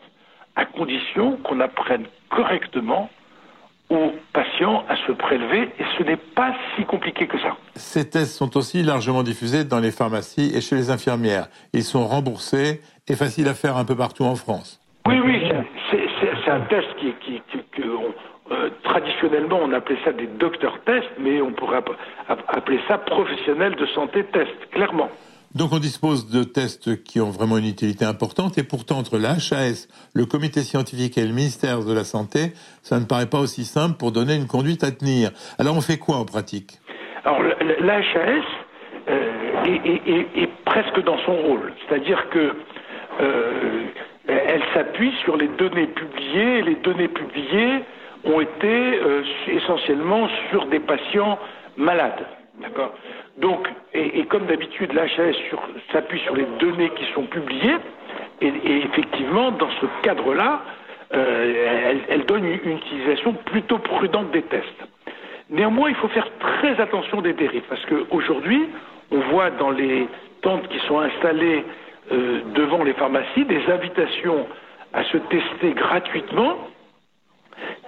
à 0.55 0.65
condition 0.65 1.37
qu'on 1.37 1.59
apprenne 1.61 2.05
correctement 2.29 3.09
aux 3.89 4.11
patients 4.33 4.83
à 4.87 4.95
se 5.07 5.11
prélever 5.11 5.63
et 5.79 5.83
ce 5.97 6.03
n'est 6.03 6.17
pas 6.17 6.53
si 6.75 6.85
compliqué 6.85 7.27
que 7.27 7.37
ça. 7.39 7.57
Ces 7.75 8.09
tests 8.09 8.35
sont 8.37 8.55
aussi 8.57 8.83
largement 8.83 9.23
diffusés 9.23 9.63
dans 9.65 9.79
les 9.79 9.91
pharmacies 9.91 10.51
et 10.55 10.61
chez 10.61 10.75
les 10.75 10.89
infirmières. 10.89 11.47
Ils 11.73 11.83
sont 11.83 12.07
remboursés 12.07 12.81
et 13.07 13.15
faciles 13.15 13.47
à 13.47 13.53
faire 13.53 13.77
un 13.77 13.85
peu 13.85 13.95
partout 13.95 14.23
en 14.23 14.35
France. 14.35 14.79
Oui, 15.07 15.19
oui, 15.19 15.50
un 16.51 16.61
test 16.61 16.87
qui, 16.99 17.13
qui, 17.23 17.41
qui 17.51 17.63
que 17.71 17.87
on, 17.87 18.13
euh, 18.51 18.69
traditionnellement 18.83 19.59
on 19.61 19.71
appelait 19.73 19.99
ça 20.03 20.11
des 20.11 20.27
docteurs 20.27 20.79
tests, 20.85 21.11
mais 21.19 21.41
on 21.41 21.51
pourrait 21.53 21.81
appeler 22.47 22.79
ça 22.87 22.97
professionnels 22.97 23.75
de 23.75 23.85
santé 23.87 24.25
test, 24.25 24.51
clairement. 24.71 25.09
Donc 25.55 25.73
on 25.73 25.79
dispose 25.79 26.29
de 26.29 26.43
tests 26.43 27.03
qui 27.03 27.19
ont 27.19 27.29
vraiment 27.29 27.57
une 27.57 27.67
utilité 27.67 28.05
importante 28.05 28.57
et 28.57 28.63
pourtant 28.63 28.97
entre 28.97 29.17
l'HAS, 29.17 29.87
le 30.13 30.25
comité 30.25 30.61
scientifique 30.61 31.17
et 31.17 31.25
le 31.25 31.33
ministère 31.33 31.83
de 31.83 31.93
la 31.93 32.05
Santé, 32.05 32.53
ça 32.83 32.99
ne 32.99 33.05
paraît 33.05 33.29
pas 33.29 33.39
aussi 33.39 33.65
simple 33.65 33.97
pour 33.97 34.11
donner 34.11 34.35
une 34.35 34.47
conduite 34.47 34.83
à 34.83 34.91
tenir. 34.91 35.31
Alors 35.59 35.75
on 35.75 35.81
fait 35.81 35.97
quoi 35.97 36.17
en 36.17 36.25
pratique? 36.25 36.79
Alors 37.25 37.41
l'HAS 37.41 38.43
euh, 39.09 39.63
est, 39.65 39.87
est, 39.87 40.09
est, 40.09 40.43
est, 40.43 40.49
presque 40.65 41.03
dans 41.03 41.17
son 41.25 41.35
rôle, 41.35 41.73
c'est-à-dire 41.87 42.29
que 42.29 42.53
euh, 43.19 43.83
elle 44.31 44.63
s'appuie 44.73 45.13
sur 45.23 45.37
les 45.37 45.47
données 45.47 45.87
publiées 45.87 46.59
et 46.59 46.61
les 46.61 46.75
données 46.75 47.07
publiées 47.07 47.83
ont 48.23 48.39
été 48.39 48.67
euh, 48.67 49.23
essentiellement 49.47 50.27
sur 50.49 50.65
des 50.67 50.79
patients 50.79 51.39
malades. 51.77 52.25
D'accord? 52.59 52.93
Donc, 53.37 53.67
et, 53.93 54.23
comme 54.25 54.45
d'habitude, 54.45 54.93
l'HAS 54.93 55.35
s'appuie 55.91 56.19
sur 56.19 56.35
les 56.35 56.45
données 56.59 56.91
qui 56.91 57.05
sont 57.13 57.23
publiées, 57.23 57.77
et, 58.41 58.51
effectivement, 58.85 59.51
dans 59.51 59.69
ce 59.79 59.85
cadre-là, 60.03 60.61
euh, 61.13 61.89
elle, 61.89 61.99
elle, 62.09 62.25
donne 62.25 62.45
une, 62.45 62.59
une, 62.63 62.77
utilisation 62.77 63.33
plutôt 63.33 63.79
prudente 63.79 64.31
des 64.31 64.43
tests. 64.43 64.87
Néanmoins, 65.49 65.89
il 65.89 65.95
faut 65.95 66.07
faire 66.09 66.27
très 66.39 66.79
attention 66.79 67.21
des 67.21 67.33
dérives, 67.33 67.63
parce 67.67 67.85
qu'aujourd'hui, 67.85 68.67
on 69.11 69.19
voit 69.31 69.49
dans 69.51 69.71
les 69.71 70.07
tentes 70.41 70.67
qui 70.69 70.79
sont 70.87 70.99
installées 70.99 71.65
euh, 72.11 72.41
devant 72.55 72.83
les 72.83 72.93
pharmacies 72.93 73.45
des 73.45 73.61
invitations 73.69 74.47
à 74.93 75.03
se 75.05 75.17
tester 75.17 75.71
gratuitement, 75.71 76.57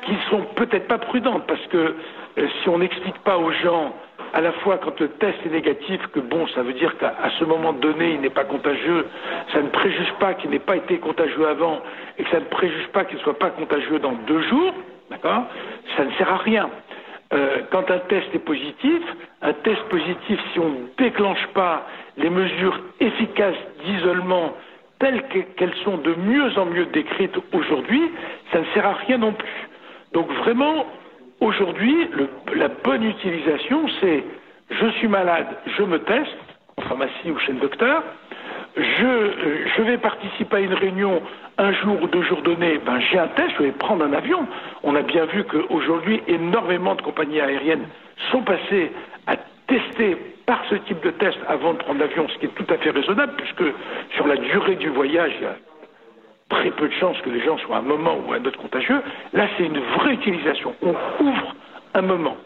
qui 0.05 0.15
sont 0.29 0.41
peut-être 0.55 0.87
pas 0.87 0.97
prudentes, 0.97 1.45
parce 1.47 1.65
que 1.67 1.95
euh, 2.37 2.47
si 2.61 2.69
on 2.69 2.79
n'explique 2.79 3.17
pas 3.19 3.37
aux 3.37 3.51
gens 3.51 3.93
à 4.33 4.41
la 4.41 4.51
fois 4.51 4.79
quand 4.79 4.99
le 4.99 5.09
test 5.09 5.37
est 5.45 5.49
négatif, 5.49 6.01
que 6.07 6.19
bon, 6.19 6.47
ça 6.47 6.63
veut 6.63 6.73
dire 6.73 6.97
qu'à 6.97 7.13
ce 7.39 7.45
moment 7.45 7.73
donné, 7.73 8.13
il 8.13 8.21
n'est 8.21 8.29
pas 8.29 8.45
contagieux, 8.45 9.05
ça 9.51 9.61
ne 9.61 9.69
préjuge 9.69 10.11
pas 10.19 10.33
qu'il 10.33 10.49
n'ait 10.49 10.59
pas 10.59 10.75
été 10.75 10.97
contagieux 10.97 11.47
avant, 11.47 11.81
et 12.17 12.23
que 12.23 12.29
ça 12.31 12.39
ne 12.39 12.45
préjuge 12.45 12.87
pas 12.87 13.05
qu'il 13.05 13.17
ne 13.17 13.23
soit 13.23 13.37
pas 13.37 13.51
contagieux 13.51 13.99
dans 13.99 14.13
deux 14.27 14.41
jours, 14.43 14.73
d'accord 15.11 15.43
Ça 15.95 16.05
ne 16.05 16.11
sert 16.13 16.31
à 16.31 16.37
rien. 16.37 16.69
Euh, 17.33 17.61
quand 17.71 17.89
un 17.89 17.99
test 17.99 18.27
est 18.33 18.45
positif, 18.45 19.01
un 19.41 19.53
test 19.53 19.81
positif, 19.89 20.39
si 20.51 20.59
on 20.59 20.69
ne 20.69 20.87
déclenche 20.97 21.47
pas 21.53 21.87
les 22.17 22.29
mesures 22.29 22.79
efficaces 22.99 23.57
d'isolement 23.85 24.53
telles 24.99 25.23
qu'elles 25.57 25.75
sont 25.83 25.97
de 25.97 26.13
mieux 26.15 26.57
en 26.57 26.65
mieux 26.65 26.85
décrites 26.85 27.35
aujourd'hui, 27.51 28.11
ça 28.51 28.59
ne 28.59 28.65
sert 28.73 28.85
à 28.85 28.93
rien 28.93 29.17
non 29.17 29.33
plus. 29.33 29.67
Donc 30.13 30.31
vraiment, 30.31 30.85
aujourd'hui, 31.39 32.07
la 32.55 32.69
bonne 32.69 33.03
utilisation, 33.03 33.85
c'est 33.99 34.23
je 34.69 34.87
suis 34.91 35.07
malade, 35.07 35.47
je 35.77 35.83
me 35.83 35.99
teste, 35.99 36.37
en 36.77 36.83
pharmacie 36.83 37.31
ou 37.31 37.37
chez 37.39 37.53
le 37.53 37.59
docteur, 37.59 38.03
je, 38.75 39.81
vais 39.83 39.97
participer 39.97 40.57
à 40.57 40.59
une 40.59 40.73
réunion 40.73 41.21
un 41.57 41.73
jour 41.73 42.01
ou 42.01 42.07
deux 42.07 42.23
jours 42.23 42.41
donnés, 42.41 42.79
ben, 42.85 42.99
j'ai 42.99 43.19
un 43.19 43.27
test, 43.27 43.51
je 43.57 43.63
vais 43.63 43.71
prendre 43.71 44.03
un 44.03 44.13
avion. 44.13 44.47
On 44.83 44.95
a 44.95 45.01
bien 45.01 45.25
vu 45.25 45.43
qu'aujourd'hui, 45.43 46.21
énormément 46.27 46.95
de 46.95 47.01
compagnies 47.01 47.39
aériennes 47.39 47.87
sont 48.31 48.41
passées 48.41 48.91
à 49.27 49.35
tester 49.67 50.17
par 50.45 50.61
ce 50.69 50.75
type 50.75 51.01
de 51.03 51.11
test 51.11 51.37
avant 51.47 51.73
de 51.73 51.77
prendre 51.77 51.99
l'avion, 51.99 52.27
ce 52.29 52.37
qui 52.39 52.45
est 52.47 52.55
tout 52.55 52.65
à 52.73 52.77
fait 52.77 52.89
raisonnable, 52.89 53.33
puisque 53.37 53.63
sur 54.15 54.27
la 54.27 54.37
durée 54.37 54.75
du 54.75 54.89
voyage, 54.89 55.31
il 55.39 55.43
y 55.43 55.47
a 55.47 55.55
très 56.49 56.71
peu 56.71 56.87
de 56.87 56.93
chances 56.93 57.19
que 57.21 57.29
les 57.29 57.43
gens 57.43 57.57
soient 57.59 57.77
à 57.77 57.79
un 57.79 57.83
moment 57.83 58.17
ou 58.25 58.33
à 58.33 58.37
un 58.37 58.45
autre 58.45 58.59
contagieux. 58.59 59.01
Là, 59.33 59.47
c'est 59.57 59.65
une 59.65 59.79
vraie 59.79 60.13
utilisation. 60.13 60.75
On 60.81 60.95
ouvre 61.23 61.55
un 61.93 62.01
moment 62.01 62.37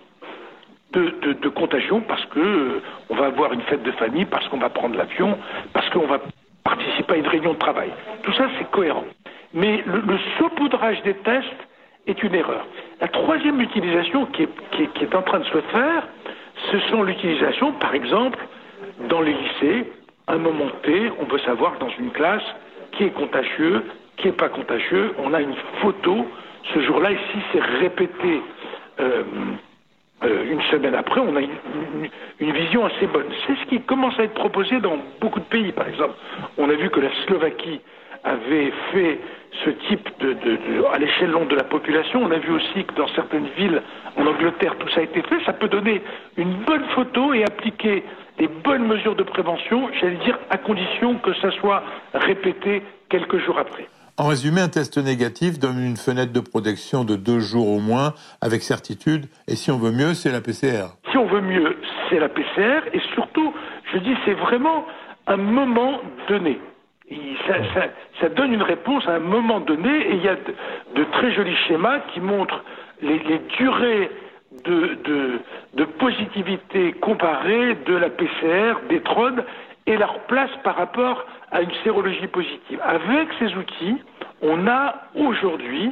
de, 0.93 1.49
contagion 1.49 2.01
parce 2.01 2.25
que 2.25 2.39
euh, 2.39 2.81
on 3.09 3.15
va 3.15 3.25
avoir 3.27 3.53
une 3.53 3.61
fête 3.61 3.83
de 3.83 3.91
famille, 3.91 4.25
parce 4.25 4.47
qu'on 4.47 4.57
va 4.57 4.69
prendre 4.69 4.97
l'avion, 4.97 5.37
parce 5.73 5.89
qu'on 5.89 6.07
va 6.07 6.19
participer 6.63 7.13
à 7.13 7.17
une 7.17 7.27
réunion 7.27 7.53
de 7.53 7.59
travail. 7.59 7.89
Tout 8.23 8.33
ça, 8.33 8.47
c'est 8.57 8.69
cohérent. 8.71 9.05
Mais 9.53 9.83
le, 9.85 10.17
saupoudrage 10.37 11.01
des 11.03 11.13
tests 11.15 11.47
est 12.05 12.21
une 12.23 12.35
erreur. 12.35 12.65
La 13.01 13.07
troisième 13.07 13.59
utilisation 13.61 14.25
qui 14.27 14.43
est, 14.43 15.15
en 15.15 15.21
train 15.21 15.39
de 15.39 15.45
se 15.45 15.61
faire, 15.71 16.07
ce 16.71 16.79
sont 16.89 17.03
l'utilisation, 17.03 17.73
par 17.73 17.93
exemple, 17.93 18.39
dans 19.09 19.21
les 19.21 19.33
lycées, 19.33 19.91
à 20.27 20.33
un 20.33 20.37
moment 20.37 20.69
T, 20.83 21.11
on 21.19 21.25
veut 21.25 21.39
savoir 21.39 21.77
dans 21.79 21.89
une 21.99 22.11
classe 22.11 22.43
qui 22.93 23.05
est 23.05 23.11
contagieux, 23.13 23.83
qui 24.17 24.27
n'est 24.27 24.33
pas 24.33 24.49
contagieux. 24.49 25.13
On 25.19 25.33
a 25.33 25.41
une 25.41 25.55
photo 25.81 26.27
ce 26.73 26.79
jour-là, 26.81 27.11
et 27.11 27.17
si 27.31 27.39
c'est 27.51 27.61
répété 27.61 28.41
euh, 28.99 29.23
euh, 30.23 30.51
une 30.51 30.61
semaine 30.71 30.95
après, 30.95 31.21
on 31.21 31.35
a 31.35 31.41
une, 31.41 32.51
vision 32.51 32.85
assez 32.85 33.05
bonne. 33.07 33.27
C'est 33.45 33.55
ce 33.55 33.65
qui 33.65 33.81
commence 33.81 34.17
à 34.19 34.23
être 34.23 34.33
proposé 34.33 34.79
dans 34.79 34.97
beaucoup 35.21 35.39
de 35.39 35.45
pays, 35.45 35.71
par 35.71 35.87
exemple. 35.87 36.15
On 36.57 36.69
a 36.69 36.73
vu 36.73 36.89
que 36.89 36.99
la 36.99 37.11
Slovaquie 37.25 37.81
avait 38.23 38.71
fait 38.91 39.19
ce 39.63 39.69
type 39.69 40.09
de, 40.19 40.35
à 40.91 40.97
l'échelon 40.97 41.45
de 41.45 41.55
la 41.55 41.63
population. 41.63 42.21
On 42.23 42.31
a 42.31 42.39
vu 42.39 42.51
aussi 42.51 42.83
que 42.83 42.93
dans 42.95 43.07
certaines 43.09 43.47
villes 43.57 43.81
en 44.15 44.25
Angleterre, 44.25 44.75
tout 44.79 44.89
ça 44.89 45.01
a 45.01 45.03
été 45.03 45.21
fait. 45.21 45.43
Ça 45.45 45.53
peut 45.53 45.67
donner 45.67 46.01
une 46.35 46.55
bonne 46.63 46.85
photo 46.95 47.33
et 47.33 47.43
appliquer 47.43 48.03
des 48.39 48.47
bonnes 48.47 48.87
mesures 48.87 49.15
de 49.15 49.23
prévention, 49.23 49.89
j'allais 49.99 50.17
dire, 50.17 50.37
à 50.49 50.57
condition 50.57 51.15
que 51.15 51.33
ça 51.35 51.51
soit 51.51 51.83
répété 52.13 52.83
quelques 53.09 53.37
jours 53.37 53.59
après. 53.59 53.87
En 54.19 54.29
résumé, 54.29 54.61
un 54.61 54.67
test 54.67 54.97
négatif 54.97 55.59
donne 55.59 55.77
une 55.77 55.95
fenêtre 55.95 56.33
de 56.33 56.39
protection 56.39 57.03
de 57.03 57.15
deux 57.15 57.39
jours 57.39 57.67
au 57.67 57.79
moins, 57.79 58.15
avec 58.41 58.63
certitude. 58.63 59.27
Et 59.47 59.55
si 59.55 59.69
on 59.69 59.77
veut 59.77 59.91
mieux, 59.91 60.15
c'est 60.15 60.31
la 60.31 60.41
PCR. 60.41 60.87
Si 61.11 61.17
on 61.19 61.27
veut 61.27 61.41
mieux, 61.41 61.77
c'est 62.09 62.17
la 62.17 62.27
PCR. 62.27 62.81
Et 62.93 62.99
surtout, 63.13 63.53
je 63.93 63.99
dis, 63.99 64.15
c'est 64.25 64.33
vraiment 64.33 64.85
un 65.27 65.37
moment 65.37 66.01
donné. 66.27 66.59
Ça, 68.19 68.29
donne 68.29 68.53
une 68.53 68.63
réponse 68.63 69.07
à 69.07 69.11
un 69.11 69.19
moment 69.19 69.59
donné. 69.59 70.07
Et 70.07 70.15
il 70.15 70.23
y 70.23 70.29
a 70.29 70.35
de, 70.95 71.03
très 71.11 71.31
jolis 71.35 71.55
schémas 71.67 71.99
qui 72.11 72.19
montrent 72.19 72.63
les, 73.03 73.19
durées 73.59 74.09
de, 74.65 75.85
positivité 75.99 76.93
comparée 76.93 77.77
de 77.85 77.93
la 77.95 78.09
PCR, 78.09 78.79
des 78.89 78.99
TROD, 79.01 79.45
et 79.87 79.97
leur 79.97 80.19
place 80.27 80.51
par 80.63 80.75
rapport 80.75 81.25
à 81.51 81.61
une 81.61 81.71
sérologie 81.83 82.27
positive. 82.27 82.79
Avec 82.83 83.29
ces 83.39 83.55
outils, 83.55 83.95
on 84.41 84.67
a 84.67 84.95
aujourd'hui 85.15 85.91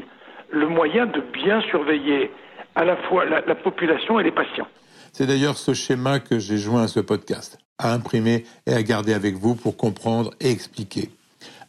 le 0.52 0.68
moyen 0.68 1.08
de 1.08 1.22
bien 1.34 1.62
surveiller 1.62 2.32
à 2.76 2.84
la 2.84 2.98
fois 2.98 3.26
la, 3.26 3.56
population 3.56 4.20
et 4.20 4.24
les 4.24 4.32
patients. 4.32 4.68
C'est 5.14 5.26
d'ailleurs 5.26 5.58
ce 5.58 5.74
schéma 5.74 6.20
que 6.20 6.40
j'ai 6.40 6.58
joint 6.58 6.84
à 6.84 6.88
ce 6.88 7.00
podcast, 7.00 7.58
à 7.80 7.94
imprimer 7.94 8.44
et 8.68 8.74
à 8.74 8.84
garder 8.84 9.14
avec 9.14 9.36
vous 9.36 9.56
pour 9.56 9.78
comprendre 9.78 10.32
et 10.42 10.52
expliquer. 10.52 11.10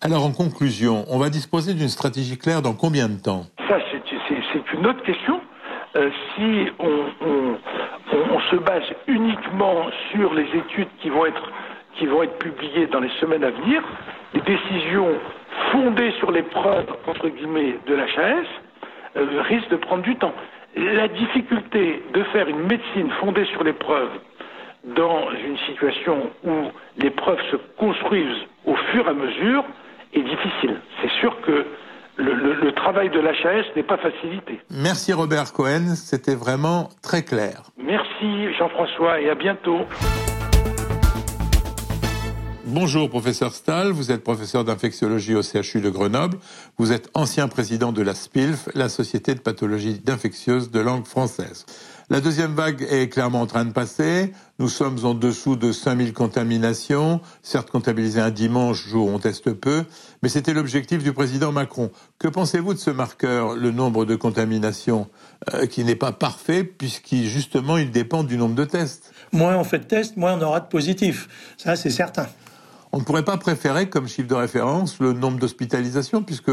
Alors 0.01 0.25
en 0.25 0.33
conclusion, 0.33 1.05
on 1.09 1.19
va 1.19 1.31
disposer 1.31 1.75
d'une 1.75 1.89
stratégie 1.89 2.37
claire 2.37 2.61
dans 2.61 2.75
combien 2.75 3.09
de 3.09 3.21
temps? 3.21 3.47
Ça, 3.69 3.79
c'est 3.91 4.73
une 4.73 4.87
autre 4.87 5.03
question. 5.05 5.41
Euh, 5.97 6.11
si 6.35 6.67
on, 6.79 7.07
on, 7.23 8.41
se 8.51 8.57
base 8.57 8.85
uniquement 9.09 9.87
sur 10.13 10.35
les 10.35 10.47
études 10.55 10.89
qui 11.01 11.09
vont 11.09 11.27
être 11.27 11.51
qui 11.99 12.07
vont 12.07 12.23
être 12.23 12.39
publiées 12.39 12.87
dans 12.87 13.01
les 13.01 13.11
semaines 13.21 13.45
à 13.45 13.51
venir, 13.51 13.83
les 14.35 14.41
décisions 14.41 15.15
fondées 15.73 16.13
sur 16.19 16.31
les 16.31 16.43
preuves, 16.43 16.87
entre 17.07 17.29
guillemets, 17.29 17.79
de 17.87 17.95
l'HAS, 17.95 18.47
euh, 19.17 19.43
risquent 19.43 19.71
de 19.71 19.77
prendre 19.77 20.03
du 20.03 20.17
temps. 20.17 20.35
La 20.77 21.09
difficulté 21.09 22.03
de 22.13 22.23
faire 22.25 22.49
une 22.49 22.67
médecine 22.67 23.11
fondée 23.21 23.47
sur 23.47 23.65
les 23.65 23.73
preuves 23.73 24.11
dans 24.95 25.31
une 25.33 25.57
situation 25.67 26.31
où 26.45 26.53
les 26.99 27.11
preuves 27.11 27.41
se 27.51 27.57
construisent 27.79 28.45
au 28.67 28.75
fur 28.93 29.07
et 29.07 29.11
à 29.11 29.15
mesure 29.15 29.65
est 30.13 30.23
difficile. 30.23 30.77
C'est 31.03 31.11
sûr 31.21 31.41
que 31.41 31.65
le, 32.19 32.55
le 32.55 32.73
travail 32.73 33.11
de 33.11 33.21
l'HAS 33.21 33.65
n'est 33.75 33.83
pas 33.83 33.97
facilité. 33.99 34.61
Merci 34.71 35.13
Robert 35.13 35.53
Cohen, 35.53 35.95
c'était 35.95 36.35
vraiment 36.35 36.89
très 37.03 37.23
clair. 37.23 37.63
Merci 37.79 38.53
Jean-François 38.55 39.21
et 39.21 39.31
à 39.31 39.35
bientôt. 39.35 39.81
Bonjour, 42.79 43.09
professeur 43.09 43.55
Stahl. 43.55 43.91
Vous 43.91 44.13
êtes 44.13 44.23
professeur 44.23 44.63
d'infectiologie 44.63 45.35
au 45.35 45.41
CHU 45.41 45.81
de 45.81 45.89
Grenoble. 45.89 46.37
Vous 46.77 46.93
êtes 46.93 47.09
ancien 47.15 47.49
président 47.49 47.91
de 47.91 48.03
la 48.03 48.15
SPILF, 48.15 48.69
la 48.75 48.91
Société 48.91 49.35
de 49.35 49.41
pathologie 49.41 49.99
d'infectieuse 49.99 50.71
de 50.71 50.81
langue 50.81 51.07
française. 51.07 51.65
La 52.11 52.21
deuxième 52.21 52.55
vague 52.55 52.87
est 52.91 53.09
clairement 53.09 53.41
en 53.41 53.47
train 53.47 53.65
de 53.65 53.73
passer. 53.73 54.35
Nous 54.59 54.69
sommes 54.69 55.07
en 55.07 55.15
dessous 55.15 55.57
de 55.57 55.73
5000 55.73 56.13
contaminations, 56.13 57.23
certes 57.43 57.71
comptabilisées 57.71 58.21
un 58.21 58.31
dimanche, 58.31 58.87
jour 58.87 59.07
où 59.07 59.11
on 59.11 59.19
teste 59.19 59.55
peu, 59.55 59.85
mais 60.23 60.29
c'était 60.29 60.53
l'objectif 60.53 61.03
du 61.03 61.15
président 61.15 61.53
Macron. 61.53 61.91
Que 62.19 62.29
pensez-vous 62.29 62.75
de 62.75 62.79
ce 62.79 62.91
marqueur, 62.91 63.55
le 63.55 63.71
nombre 63.71 64.05
de 64.05 64.17
contaminations, 64.17 65.09
euh, 65.55 65.65
qui 65.65 65.83
n'est 65.83 65.97
pas 65.97 66.13
parfait, 66.13 66.63
puisqu'il 66.63 67.27
justement 67.27 67.79
il 67.79 67.91
dépend 67.91 68.23
du 68.23 68.37
nombre 68.37 68.55
de 68.55 68.67
tests? 68.67 69.15
Moins 69.33 69.57
on 69.57 69.65
fait 69.65 69.79
de 69.79 69.85
tests, 69.85 70.19
moins 70.19 70.35
on 70.39 70.43
aura 70.43 70.61
de 70.61 70.69
positifs. 70.69 71.27
Ça, 71.57 71.75
c'est 71.75 71.89
certain. 71.89 72.27
On 72.97 73.01
ne 73.01 73.05
pourrait 73.05 73.27
pas 73.27 73.37
préférer 73.37 73.91
comme 73.91 74.09
chiffre 74.09 74.27
de 74.27 74.35
référence 74.35 75.01
le 75.01 75.13
nombre 75.13 75.39
d'hospitalisations, 75.39 76.23
puisque 76.23 76.51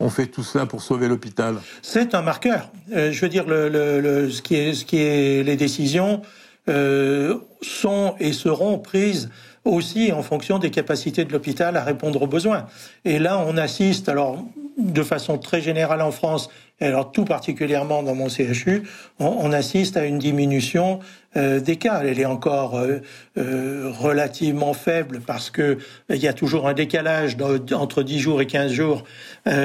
on 0.00 0.10
fait 0.10 0.26
tout 0.26 0.42
cela 0.42 0.66
pour 0.66 0.82
sauver 0.82 1.06
l'hôpital. 1.06 1.54
C'est 1.82 2.16
un 2.16 2.22
marqueur. 2.22 2.68
Euh, 2.92 3.12
je 3.12 3.20
veux 3.20 3.28
dire, 3.28 3.44
ce 3.46 4.40
qui 4.40 4.96
est 4.96 5.44
les 5.44 5.54
décisions 5.54 6.22
euh, 6.68 7.36
sont 7.62 8.16
et 8.18 8.32
seront 8.32 8.80
prises 8.80 9.30
aussi 9.64 10.10
en 10.10 10.24
fonction 10.24 10.58
des 10.58 10.72
capacités 10.72 11.24
de 11.24 11.32
l'hôpital 11.32 11.76
à 11.76 11.84
répondre 11.84 12.22
aux 12.22 12.26
besoins. 12.26 12.66
Et 13.04 13.20
là, 13.20 13.38
on 13.46 13.56
assiste, 13.56 14.08
alors 14.08 14.44
de 14.76 15.02
façon 15.04 15.38
très 15.38 15.60
générale 15.60 16.02
en 16.02 16.10
France, 16.10 16.50
et 16.80 16.86
alors 16.86 17.12
tout 17.12 17.24
particulièrement 17.24 18.02
dans 18.02 18.14
mon 18.14 18.28
CHU, 18.28 18.82
on, 19.20 19.52
assiste 19.52 19.96
à 19.96 20.04
une 20.04 20.18
diminution 20.18 20.98
euh. 21.36 21.60
Elle 22.02 22.20
est 22.20 22.24
encore 22.24 22.78
euh, 22.78 22.98
euh, 23.38 23.90
relativement 23.90 24.72
faible 24.72 25.20
parce 25.20 25.50
que 25.50 25.78
il 26.08 26.16
y 26.16 26.28
a 26.28 26.32
toujours 26.32 26.68
un 26.68 26.74
décalage 26.74 27.36
entre 27.72 28.02
10 28.02 28.18
jours 28.18 28.40
et 28.40 28.46
15 28.46 28.72
jours, 28.72 29.04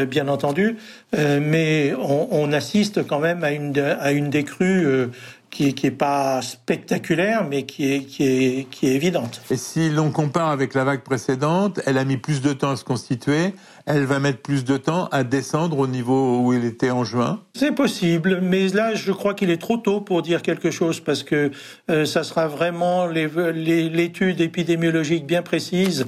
bien 0.08 0.28
entendu, 0.28 0.78
mais 1.14 1.94
on, 1.98 2.28
on, 2.32 2.52
assiste 2.52 3.06
quand 3.06 3.20
même 3.20 3.44
à 3.44 3.52
une, 3.52 3.78
à 3.80 4.12
une 4.12 4.30
décrue 4.30 5.10
qui 5.50 5.66
n'est 5.66 5.74
qui 5.74 5.88
est 5.88 5.92
pas 5.92 6.42
spectaculaire, 6.42 7.46
mais 7.48 7.64
qui 7.64 7.94
est, 7.94 8.04
qui, 8.04 8.24
est, 8.24 8.70
qui 8.70 8.88
est 8.88 8.96
évidente. 8.96 9.42
Et 9.50 9.58
si 9.58 9.90
l'on 9.90 10.12
compare 10.12 10.50
avec 10.50 10.74
la 10.74 10.84
vague 10.84 11.02
précédente, 11.02 11.80
elle 11.86 11.98
a 11.98 12.06
mis 12.06 12.18
plus 12.18 12.42
de 12.42 12.54
temps 12.54 12.72
à 12.72 12.76
se 12.76 12.84
constituer, 12.84 13.54
elle 13.86 14.06
va 14.06 14.20
mettre 14.20 14.40
plus 14.40 14.64
de 14.64 14.78
temps 14.78 15.08
à 15.12 15.24
descendre 15.24 15.80
au 15.80 15.88
niveau 15.88 16.40
où 16.42 16.54
il 16.54 16.66
était 16.66 16.92
en 16.92 17.04
juin 17.04 17.42
C'est 17.56 17.74
possible, 17.74 18.40
mais 18.42 18.68
là, 18.68 18.94
je 18.94 19.12
crois 19.12 19.34
qu'il 19.34 19.50
est 19.50 19.62
trop 19.62 19.78
tôt 19.78 20.02
pour 20.02 20.22
dire 20.22 20.42
quelque 20.42 20.72
chose, 20.72 21.00
parce 21.00 21.24
que 21.24 21.52
euh, 21.90 22.06
ça 22.06 22.24
sera 22.24 22.48
vraiment 22.48 23.08
l'étude 23.08 24.42
épidémiologique 24.42 25.26
bien 25.26 25.42
précise 25.42 26.06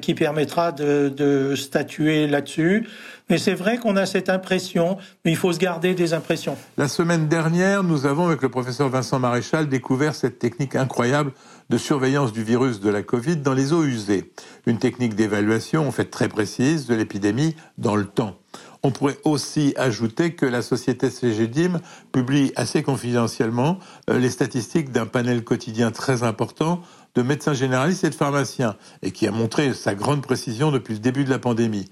qui 0.00 0.14
permettra 0.14 0.72
de, 0.72 1.08
de 1.08 1.54
statuer 1.54 2.26
là-dessus. 2.26 2.88
Mais 3.30 3.38
c'est 3.38 3.54
vrai 3.54 3.76
qu'on 3.76 3.96
a 3.96 4.06
cette 4.06 4.30
impression, 4.30 4.96
mais 5.24 5.32
il 5.32 5.36
faut 5.36 5.52
se 5.52 5.58
garder 5.58 5.94
des 5.94 6.14
impressions. 6.14 6.56
La 6.78 6.88
semaine 6.88 7.28
dernière, 7.28 7.84
nous 7.84 8.06
avons, 8.06 8.26
avec 8.26 8.40
le 8.40 8.48
professeur 8.48 8.88
Vincent 8.88 9.18
Maréchal, 9.18 9.68
découvert 9.68 10.14
cette 10.14 10.38
technique 10.38 10.74
incroyable 10.74 11.32
de 11.68 11.76
surveillance 11.76 12.32
du 12.32 12.42
virus 12.42 12.80
de 12.80 12.88
la 12.88 13.02
Covid 13.02 13.36
dans 13.36 13.52
les 13.52 13.74
eaux 13.74 13.84
usées. 13.84 14.32
Une 14.66 14.78
technique 14.78 15.14
d'évaluation, 15.14 15.86
en 15.86 15.92
fait, 15.92 16.06
très 16.06 16.28
précise 16.28 16.86
de 16.86 16.94
l'épidémie 16.94 17.54
dans 17.76 17.96
le 17.96 18.06
temps. 18.06 18.38
On 18.82 18.90
pourrait 18.90 19.18
aussi 19.24 19.74
ajouter 19.76 20.34
que 20.34 20.46
la 20.46 20.62
société 20.62 21.10
CGDIM 21.10 21.80
publie 22.12 22.52
assez 22.56 22.82
confidentiellement 22.82 23.78
euh, 24.08 24.18
les 24.18 24.30
statistiques 24.30 24.92
d'un 24.92 25.06
panel 25.06 25.42
quotidien 25.44 25.90
très 25.90 26.22
important 26.22 26.80
de 27.14 27.22
médecins 27.22 27.54
généralistes 27.54 28.04
et 28.04 28.10
de 28.10 28.14
pharmaciens, 28.14 28.76
et 29.02 29.10
qui 29.10 29.26
a 29.26 29.32
montré 29.32 29.74
sa 29.74 29.94
grande 29.94 30.22
précision 30.22 30.70
depuis 30.70 30.94
le 30.94 31.00
début 31.00 31.24
de 31.24 31.30
la 31.30 31.38
pandémie. 31.38 31.88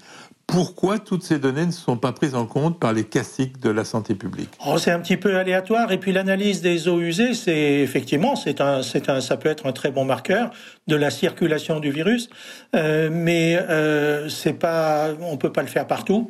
Pourquoi 0.47 1.00
toutes 1.00 1.25
ces 1.25 1.40
données 1.40 1.66
ne 1.66 1.73
sont 1.73 1.97
pas 1.97 2.12
prises 2.12 2.37
en 2.37 2.47
compte 2.47 2.78
par 2.78 2.93
les 2.93 3.02
classiques 3.02 3.59
de 3.59 3.69
la 3.69 3.85
santé 3.85 4.14
publique? 4.14 4.50
Oh, 4.64 4.78
C'est 4.78 4.93
un 4.93 5.00
petit 5.00 5.16
peu 5.16 5.37
aléatoire. 5.37 5.90
Et 5.90 5.99
puis 5.99 6.12
l'analyse 6.12 6.62
des 6.62 6.87
eaux 6.87 7.00
usées, 7.00 7.35
c'est 7.35 7.81
effectivement, 7.81 8.37
c'est 8.37 8.61
un, 8.61 8.83
ça 8.83 9.37
peut 9.37 9.49
être 9.49 9.66
un 9.66 9.73
très 9.73 9.90
bon 9.90 10.05
marqueur 10.05 10.52
de 10.87 10.95
la 10.95 11.11
circulation 11.11 11.81
du 11.81 11.90
virus, 11.90 12.31
euh, 12.76 13.11
mais 13.12 13.57
euh, 13.57 14.28
c'est 14.28 14.52
pas, 14.52 15.09
on 15.21 15.37
peut 15.37 15.50
pas 15.50 15.62
le 15.62 15.69
faire 15.69 15.88
partout. 15.88 16.28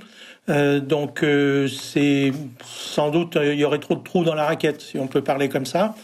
Euh, 0.48 0.80
donc 0.80 1.22
euh, 1.22 1.66
c'est 1.68 2.32
sans 2.64 3.10
doute 3.10 3.36
il 3.42 3.54
y 3.54 3.64
aurait 3.64 3.80
trop 3.80 3.96
de 3.96 4.02
trous 4.02 4.22
dans 4.22 4.34
la 4.34 4.44
raquette 4.44 4.80
si 4.80 4.98
on 4.98 5.06
peut 5.06 5.22
parler 5.22 5.48
comme 5.48 5.66
ça. 5.66 5.94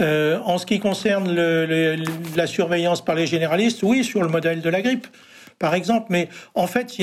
Euh, 0.00 0.38
en 0.44 0.58
ce 0.58 0.66
qui 0.66 0.78
concerne 0.78 1.34
la 2.36 2.46
surveillance 2.46 3.04
par 3.04 3.16
les 3.16 3.26
généralistes, 3.26 3.82
oui, 3.82 4.04
sur 4.04 4.22
le 4.22 4.28
modèle 4.28 4.60
de 4.60 4.70
la 4.70 4.82
grippe 4.82 5.06
par 5.58 5.74
exemple. 5.74 6.06
Mais 6.10 6.28
en 6.54 6.66
fait, 6.66 6.94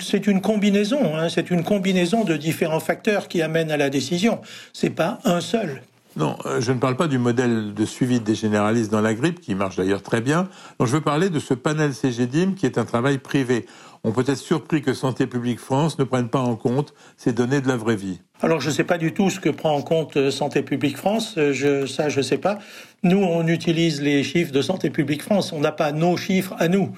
c'est 0.00 0.26
une 0.26 0.40
combinaison, 0.40 1.16
hein, 1.16 1.28
c'est 1.28 1.50
une 1.50 1.64
combinaison 1.64 2.24
de 2.24 2.36
différents 2.36 2.80
facteurs 2.80 3.26
qui 3.26 3.42
amènent 3.42 3.72
à 3.72 3.76
la 3.76 3.90
décision. 3.90 4.40
C'est 4.72 4.90
pas 4.90 5.18
un 5.24 5.40
seul. 5.40 5.82
Non, 6.16 6.36
euh, 6.46 6.60
je 6.60 6.72
ne 6.72 6.78
parle 6.78 6.96
pas 6.96 7.06
du 7.06 7.18
modèle 7.18 7.74
de 7.74 7.84
suivi 7.84 8.20
des 8.20 8.34
généralistes 8.34 8.90
dans 8.90 9.00
la 9.00 9.14
grippe, 9.14 9.40
qui 9.40 9.54
marche 9.54 9.76
d'ailleurs 9.76 10.02
très 10.02 10.20
bien. 10.20 10.48
Je 10.80 10.86
veux 10.86 11.00
parler 11.00 11.30
de 11.30 11.38
ce 11.38 11.54
panel 11.54 11.92
CGDIM, 11.92 12.54
qui 12.54 12.66
est 12.66 12.78
un 12.78 12.84
travail 12.84 13.18
privé. 13.18 13.66
On 14.04 14.12
peut 14.12 14.24
être 14.26 14.36
surpris 14.36 14.80
que 14.80 14.94
Santé 14.94 15.26
publique 15.26 15.58
France 15.58 15.98
ne 15.98 16.04
prenne 16.04 16.28
pas 16.28 16.40
en 16.40 16.56
compte 16.56 16.94
ces 17.16 17.32
données 17.32 17.60
de 17.60 17.68
la 17.68 17.76
vraie 17.76 17.96
vie. 17.96 18.20
Alors, 18.40 18.60
je 18.60 18.68
ne 18.68 18.74
sais 18.74 18.84
pas 18.84 18.98
du 18.98 19.12
tout 19.12 19.30
ce 19.30 19.40
que 19.40 19.48
prend 19.48 19.74
en 19.74 19.82
compte 19.82 20.16
euh, 20.16 20.30
Santé 20.30 20.62
publique 20.62 20.96
France. 20.96 21.34
Euh, 21.36 21.86
ça, 21.86 22.08
je 22.08 22.18
ne 22.18 22.22
sais 22.22 22.38
pas. 22.38 22.58
Nous, 23.02 23.18
on 23.18 23.46
utilise 23.46 24.00
les 24.00 24.22
chiffres 24.22 24.52
de 24.52 24.62
Santé 24.62 24.90
publique 24.90 25.22
France. 25.22 25.52
On 25.52 25.60
n'a 25.60 25.72
pas 25.72 25.92
nos 25.92 26.16
chiffres 26.16 26.54
à 26.58 26.68
nous. 26.68 26.92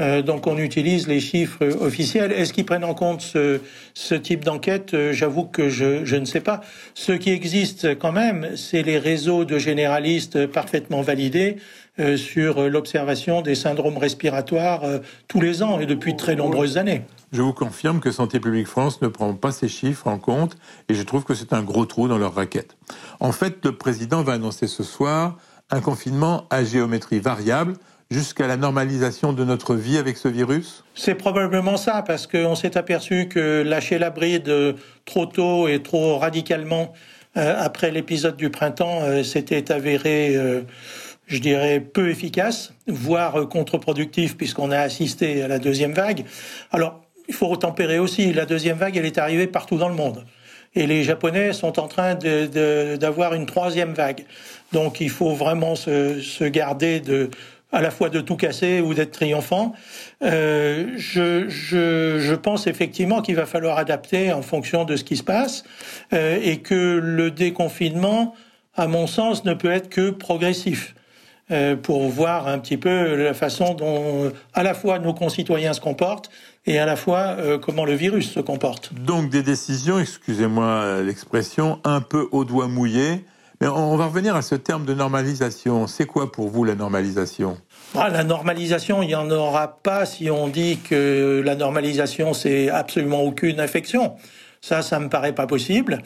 Euh, 0.00 0.22
donc 0.22 0.48
on 0.48 0.58
utilise 0.58 1.06
les 1.06 1.20
chiffres 1.20 1.64
officiels. 1.80 2.32
Est-ce 2.32 2.52
qu'ils 2.52 2.64
prennent 2.64 2.84
en 2.84 2.94
compte 2.94 3.20
ce, 3.20 4.14
type 4.14 4.44
d'enquête? 4.44 4.92
Euh, 4.94 5.12
J'avoue 5.12 5.44
que 5.44 5.68
je, 5.68 6.04
je, 6.04 6.16
ne 6.16 6.24
sais 6.24 6.40
pas. 6.40 6.62
Ce 6.94 7.12
qui 7.12 7.30
existe 7.30 7.96
quand 7.98 8.10
même, 8.10 8.56
c'est 8.56 8.82
les 8.82 8.98
réseaux 8.98 9.44
de 9.44 9.58
généralistes 9.58 10.46
parfaitement 10.46 11.02
validés 11.02 11.56
euh, 12.00 12.16
sur 12.16 12.68
l'observation 12.68 13.40
des 13.40 13.54
syndromes 13.54 13.98
respiratoires 13.98 14.82
tous 15.28 15.40
les 15.40 15.62
ans 15.62 15.78
et 15.78 15.86
depuis 15.86 16.16
très 16.16 16.34
nombreuses 16.34 16.76
années. 16.76 17.02
Je 17.32 17.42
vous 17.42 17.52
confirme 17.52 18.00
que 18.00 18.10
Santé 18.10 18.40
publique 18.40 18.66
France 18.66 19.00
ne 19.00 19.08
prend 19.08 19.32
pas 19.34 19.52
ces 19.52 19.68
chiffres 19.68 20.08
en 20.08 20.18
compte 20.18 20.56
et 20.88 20.94
je 20.94 21.02
trouve 21.02 21.24
que 21.24 21.34
c'est 21.34 21.52
un 21.52 21.62
gros 21.62 21.86
trou 21.86 22.08
dans 22.08 22.18
leur 22.18 22.34
raquette. 22.34 22.76
En 23.20 23.30
fait, 23.30 23.64
le 23.64 23.76
président 23.76 24.22
va 24.24 24.32
annoncer 24.32 24.66
ce 24.66 24.82
soir 24.82 25.36
un 25.70 25.80
confinement 25.80 26.46
à 26.50 26.64
géométrie 26.64 27.20
variable 27.20 27.74
jusqu'à 28.14 28.46
la 28.46 28.56
normalisation 28.56 29.32
de 29.32 29.44
notre 29.44 29.74
vie 29.74 29.98
avec 29.98 30.16
ce 30.16 30.28
virus 30.28 30.84
C'est 30.94 31.16
probablement 31.16 31.76
ça, 31.76 32.02
parce 32.06 32.28
qu'on 32.28 32.54
s'est 32.54 32.76
aperçu 32.76 33.26
que 33.28 33.62
lâcher 33.62 33.98
la 33.98 34.10
bride 34.10 34.76
trop 35.04 35.26
tôt 35.26 35.66
et 35.66 35.82
trop 35.82 36.18
radicalement 36.18 36.92
euh, 37.36 37.54
après 37.58 37.90
l'épisode 37.90 38.36
du 38.36 38.50
printemps, 38.50 39.00
euh, 39.02 39.24
s'était 39.24 39.72
avéré, 39.72 40.36
euh, 40.36 40.62
je 41.26 41.38
dirais, 41.40 41.80
peu 41.80 42.08
efficace, 42.08 42.72
voire 42.86 43.48
contre-productif, 43.48 44.36
puisqu'on 44.36 44.70
a 44.70 44.78
assisté 44.78 45.42
à 45.42 45.48
la 45.48 45.58
deuxième 45.58 45.92
vague. 45.92 46.24
Alors, 46.70 47.00
il 47.26 47.34
faut 47.34 47.54
tempérer 47.56 47.98
aussi. 47.98 48.32
La 48.32 48.46
deuxième 48.46 48.76
vague, 48.76 48.96
elle 48.96 49.06
est 49.06 49.18
arrivée 49.18 49.48
partout 49.48 49.78
dans 49.78 49.88
le 49.88 49.96
monde. 49.96 50.24
Et 50.76 50.86
les 50.86 51.02
Japonais 51.02 51.52
sont 51.52 51.78
en 51.80 51.88
train 51.88 52.14
d'avoir 52.14 53.34
une 53.34 53.46
troisième 53.46 53.94
vague. 53.94 54.24
Donc 54.72 55.00
il 55.00 55.08
faut 55.08 55.32
vraiment 55.32 55.76
se 55.76 56.44
garder 56.48 56.98
de, 56.98 57.30
à 57.74 57.80
la 57.80 57.90
fois 57.90 58.08
de 58.08 58.20
tout 58.20 58.36
casser 58.36 58.80
ou 58.80 58.94
d'être 58.94 59.10
triomphant. 59.10 59.74
Euh, 60.22 60.94
je, 60.96 62.34
pense 62.36 62.66
effectivement 62.66 63.20
qu'il 63.20 63.34
va 63.34 63.46
falloir 63.46 63.78
adapter 63.78 64.32
en 64.32 64.42
fonction 64.42 64.84
de 64.84 64.96
ce 64.96 65.04
qui 65.04 65.16
se 65.16 65.22
passe 65.22 65.64
euh, 66.12 66.38
et 66.42 66.58
que 66.58 67.00
le 67.02 67.30
déconfinement, 67.30 68.34
à 68.76 68.86
mon 68.86 69.06
sens, 69.06 69.44
ne 69.44 69.54
peut 69.54 69.70
être 69.70 69.90
que 69.90 70.10
progressif. 70.10 70.94
Euh, 71.50 71.76
pour 71.76 72.08
voir 72.08 72.48
un 72.48 72.58
petit 72.58 72.78
peu 72.78 73.16
la 73.16 73.34
façon 73.34 73.74
dont 73.74 74.32
à 74.54 74.62
la 74.62 74.72
fois 74.72 74.98
nos 74.98 75.12
concitoyens 75.12 75.74
se 75.74 75.80
comportent 75.80 76.30
et 76.64 76.78
à 76.78 76.86
la 76.86 76.96
fois 76.96 77.36
comment 77.60 77.84
le 77.84 77.92
virus 77.92 78.32
se 78.32 78.40
comporte. 78.40 78.94
Donc 78.94 79.28
des 79.28 79.42
décisions, 79.42 79.98
excusez-moi 79.98 81.02
l'expression, 81.02 81.80
un 81.84 82.00
peu 82.00 82.28
au 82.32 82.46
doigt 82.46 82.66
mouillé 82.66 83.26
mais 83.60 83.68
on 83.68 83.96
va 83.96 84.06
revenir 84.06 84.36
à 84.36 84.42
ce 84.42 84.54
terme 84.54 84.84
de 84.84 84.94
normalisation. 84.94 85.86
C'est 85.86 86.06
quoi 86.06 86.32
pour 86.32 86.48
vous 86.48 86.64
la 86.64 86.74
normalisation? 86.74 87.56
Ah, 87.94 88.08
La 88.08 88.24
normalisation, 88.24 89.02
il 89.02 89.08
n'y 89.08 89.14
en 89.14 89.30
aura 89.30 89.78
pas 89.82 90.06
si 90.06 90.30
on 90.30 90.48
dit 90.48 90.78
que 90.78 91.42
la 91.44 91.54
normalisation, 91.54 92.34
c'est 92.34 92.68
absolument 92.68 93.22
aucune 93.22 93.60
infection. 93.60 94.16
Ça, 94.64 94.80
ça 94.80 94.98
me 94.98 95.10
paraît 95.10 95.34
pas 95.34 95.46
possible. 95.46 95.98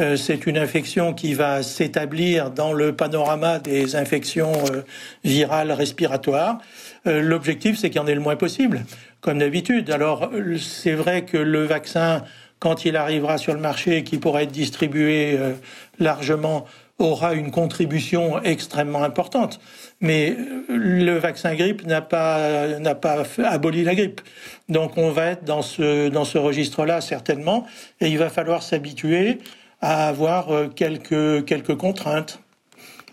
Euh, 0.00 0.16
c'est 0.16 0.46
une 0.46 0.56
infection 0.56 1.12
qui 1.12 1.34
va 1.34 1.62
s'établir 1.62 2.50
dans 2.50 2.72
le 2.72 2.96
panorama 2.96 3.58
des 3.58 3.94
infections 3.94 4.54
euh, 4.72 4.80
virales 5.22 5.70
respiratoires. 5.70 6.56
Euh, 7.06 7.20
l'objectif, 7.20 7.76
c'est 7.78 7.90
qu'il 7.90 8.00
y 8.00 8.02
en 8.02 8.06
ait 8.06 8.14
le 8.14 8.22
moins 8.22 8.36
possible, 8.36 8.86
comme 9.20 9.40
d'habitude. 9.40 9.90
Alors, 9.90 10.30
c'est 10.58 10.94
vrai 10.94 11.26
que 11.26 11.36
le 11.36 11.64
vaccin, 11.66 12.24
quand 12.58 12.86
il 12.86 12.96
arrivera 12.96 13.36
sur 13.36 13.52
le 13.52 13.60
marché, 13.60 14.02
qui 14.02 14.16
pourra 14.16 14.44
être 14.44 14.50
distribué 14.50 15.38
largement, 15.98 16.64
aura 16.98 17.34
une 17.34 17.50
contribution 17.50 18.42
extrêmement 18.42 19.02
importante. 19.02 19.60
Mais 20.00 20.36
euh, 20.38 20.64
le 20.68 21.18
vaccin 21.18 21.54
grippe 21.54 21.86
n'a 21.86 22.00
pas, 22.00 22.78
n'a 22.78 22.94
pas 22.94 23.24
aboli 23.44 23.84
la 23.84 23.94
grippe. 23.94 24.20
Donc 24.68 24.96
on 24.96 25.10
va 25.10 25.26
être 25.26 25.44
dans 25.44 25.62
ce, 25.62 26.08
dans 26.08 26.24
ce 26.24 26.38
registre-là 26.38 27.00
certainement, 27.00 27.66
et 28.00 28.08
il 28.08 28.18
va 28.18 28.30
falloir 28.30 28.62
s'habituer 28.62 29.38
à 29.80 30.08
avoir 30.08 30.50
euh, 30.50 30.68
quelques, 30.68 31.44
quelques 31.44 31.76
contraintes, 31.76 32.40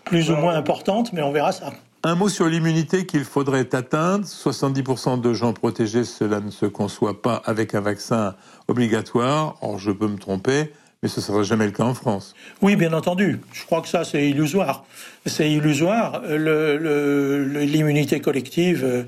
plus 0.04 0.30
ou 0.30 0.36
moins 0.36 0.54
importantes, 0.54 1.12
mais 1.12 1.22
on 1.22 1.32
verra 1.32 1.52
ça. 1.52 1.72
Un 2.06 2.16
mot 2.16 2.28
sur 2.28 2.46
l'immunité 2.46 3.06
qu'il 3.06 3.24
faudrait 3.24 3.74
atteindre. 3.74 4.26
70% 4.26 5.22
de 5.22 5.32
gens 5.32 5.54
protégés, 5.54 6.04
cela 6.04 6.40
ne 6.40 6.50
se 6.50 6.66
conçoit 6.66 7.22
pas 7.22 7.40
avec 7.46 7.74
un 7.74 7.80
vaccin 7.80 8.34
obligatoire. 8.68 9.56
Or, 9.62 9.78
je 9.78 9.90
peux 9.90 10.08
me 10.08 10.18
tromper 10.18 10.70
mais 11.04 11.10
ce 11.10 11.20
ne 11.20 11.24
sera 11.24 11.42
jamais 11.42 11.66
le 11.66 11.70
cas 11.70 11.84
en 11.84 11.92
France. 11.92 12.34
Oui, 12.62 12.76
bien 12.76 12.94
entendu. 12.94 13.38
Je 13.52 13.66
crois 13.66 13.82
que 13.82 13.88
ça, 13.88 14.04
c'est 14.04 14.26
illusoire. 14.26 14.86
C'est 15.26 15.50
illusoire. 15.50 16.22
L'immunité 16.30 18.20
collective, 18.20 18.82
euh, 18.82 19.02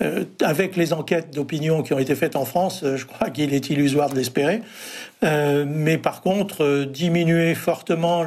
euh, 0.00 0.24
avec 0.40 0.76
les 0.76 0.94
enquêtes 0.94 1.34
d'opinion 1.34 1.82
qui 1.82 1.92
ont 1.92 1.98
été 1.98 2.14
faites 2.14 2.36
en 2.36 2.46
France, 2.46 2.84
euh, 2.84 2.96
je 2.96 3.04
crois 3.04 3.28
qu'il 3.28 3.52
est 3.52 3.68
illusoire 3.68 4.08
de 4.08 4.14
l'espérer. 4.14 4.62
mais 5.22 5.98
par 5.98 6.22
contre, 6.22 6.84
diminuer 6.84 7.54
fortement 7.54 8.24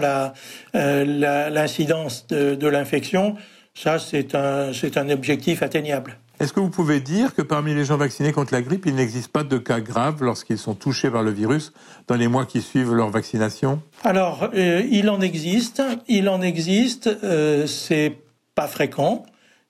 l'incidence 0.76 2.28
de, 2.28 2.68
l'infection, 2.68 3.38
ça, 3.74 3.98
c'est 3.98 4.36
un 4.36 5.10
objectif 5.10 5.64
atteignable. 5.64 6.20
Est-ce 6.40 6.52
que 6.52 6.60
vous 6.60 6.70
pouvez 6.70 7.00
dire 7.00 7.34
que 7.34 7.42
parmi 7.42 7.74
les 7.74 7.86
gens 7.86 7.96
vaccinés 7.96 8.34
contre 8.34 8.54
la 8.54 8.62
grippe, 8.62 8.86
il 8.86 8.96
n'existe 8.96 9.30
pas 9.30 9.44
de 9.44 9.58
cas 9.58 9.80
graves 9.80 10.22
lorsqu'ils 10.22 10.58
sont 10.58 10.74
touchés 10.74 11.10
par 11.10 11.24
le 11.24 11.32
virus 11.32 11.72
dans 12.08 12.16
les 12.16 12.28
mois 12.28 12.46
qui 12.46 12.62
suivent 12.62 12.94
leur 12.94 13.10
vaccination? 13.10 13.82
Alors, 14.04 14.50
euh, 14.54 14.84
il 14.92 15.10
en 15.10 15.22
existe, 15.22 15.82
il 16.10 16.28
en 16.28 16.42
existe, 16.42 17.08
euh, 17.08 17.68
c'est 17.68 18.18
pas 18.54 18.68
fréquent, 18.68 19.24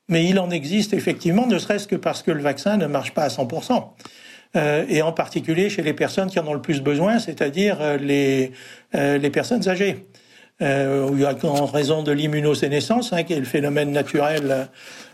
mais 0.10 0.26
il 0.26 0.40
en 0.40 0.50
existe 0.50 0.94
effectivement, 0.94 1.46
ne 1.46 1.60
serait-ce 1.60 1.88
que 1.88 1.96
parce 1.96 2.24
que 2.24 2.32
le 2.32 2.42
vaccin 2.42 2.78
ne 2.78 2.88
marche 2.88 3.14
pas 3.14 3.24
à 3.24 3.30
100%. 3.30 3.84
Euh, 4.56 4.86
et 4.88 5.04
en 5.04 5.12
particulier 5.12 5.70
chez 5.70 5.84
les 5.84 5.94
personnes 5.94 6.30
qui 6.30 6.40
en 6.40 6.48
ont 6.48 6.54
le 6.54 6.62
plus 6.62 6.82
besoin, 6.82 7.20
c'est-à-dire 7.20 7.98
les, 8.00 8.54
les 8.94 9.30
personnes 9.30 9.68
âgées. 9.68 10.08
Euh, 10.62 11.36
en 11.44 11.66
raison 11.66 12.02
de 12.02 12.12
l'immunosénescence, 12.12 13.12
hein, 13.12 13.24
qui 13.24 13.34
est 13.34 13.40
le 13.40 13.46
phénomène 13.46 13.92
naturel 13.92 14.70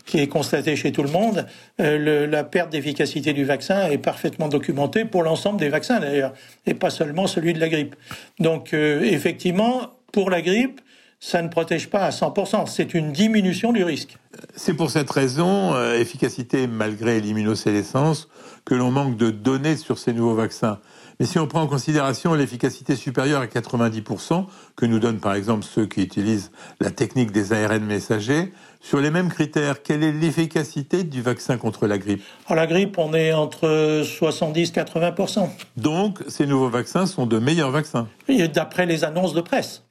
qui 0.06 0.20
est 0.20 0.28
constaté 0.28 0.76
chez 0.76 0.92
tout 0.92 1.04
le 1.04 1.10
monde, 1.10 1.46
euh, 1.80 2.28
la 2.28 2.44
perte 2.44 2.70
d'efficacité 2.70 3.34
du 3.34 3.46
vaccin 3.46 3.88
est 3.90 3.98
parfaitement 3.98 4.48
documentée 4.48 5.06
pour 5.06 5.24
l'ensemble 5.24 5.60
des 5.60 5.70
vaccins 5.70 6.00
d'ailleurs, 6.00 6.34
et 6.66 6.74
pas 6.74 6.90
seulement 6.90 7.28
celui 7.28 7.54
de 7.54 7.60
la 7.60 7.70
grippe. 7.70 7.96
Donc 8.40 8.74
euh, 8.74 9.02
effectivement, 9.02 9.92
pour 10.12 10.30
la 10.30 10.42
grippe, 10.42 10.82
ça 11.20 11.42
ne 11.42 11.50
protège 11.50 11.88
pas 11.90 12.02
à 12.02 12.10
100%, 12.10 12.68
c'est 12.68 12.94
une 12.94 13.12
diminution 13.12 13.72
du 13.72 13.84
risque. 13.84 14.18
C'est 14.56 14.74
pour 14.74 14.90
cette 14.90 15.10
raison, 15.10 15.76
euh, 15.76 16.00
efficacité 16.00 16.68
malgré 16.68 17.22
l'immunosénescence, 17.22 18.28
que 18.66 18.76
l'on 18.76 18.92
manque 18.92 19.18
de 19.18 19.30
données 19.30 19.78
sur 19.78 19.98
ces 19.98 20.14
nouveaux 20.14 20.36
vaccins. 20.36 20.80
Mais 21.22 21.28
si 21.28 21.38
on 21.38 21.46
prend 21.46 21.62
en 21.62 21.68
considération 21.68 22.34
l'efficacité 22.34 22.96
supérieure 22.96 23.42
à 23.42 23.46
90%, 23.46 24.46
que 24.76 24.88
nous 24.88 24.98
donnent 24.98 25.20
par 25.20 25.36
exemple 25.36 25.64
ceux 25.64 25.86
qui 25.86 26.02
utilisent 26.02 26.50
la 26.80 26.90
technique 26.90 27.32
des 27.32 27.54
ARN 27.54 27.86
messagers, 27.86 28.52
sur 28.80 29.00
les 29.00 29.12
mêmes 29.12 29.30
critères, 29.30 29.84
quelle 29.84 30.02
est 30.02 30.14
l'efficacité 30.14 31.04
du 31.04 31.22
vaccin 31.22 31.58
contre 31.58 31.86
la 31.86 32.00
grippe? 32.00 32.24
En 32.48 32.56
la 32.56 32.66
grippe, 32.66 32.98
on 32.98 33.14
est 33.14 33.34
entre 33.34 34.02
70 34.04 34.72
80%. 34.72 35.48
Donc, 35.78 36.24
ces 36.28 36.48
nouveaux 36.48 36.70
vaccins 36.70 37.06
sont 37.06 37.28
de 37.28 37.38
meilleurs 37.38 37.70
vaccins 37.70 38.08
D'après 38.56 38.88
les 38.88 39.04
annonces 39.04 39.36
de 39.36 39.42
presse. 39.42 39.84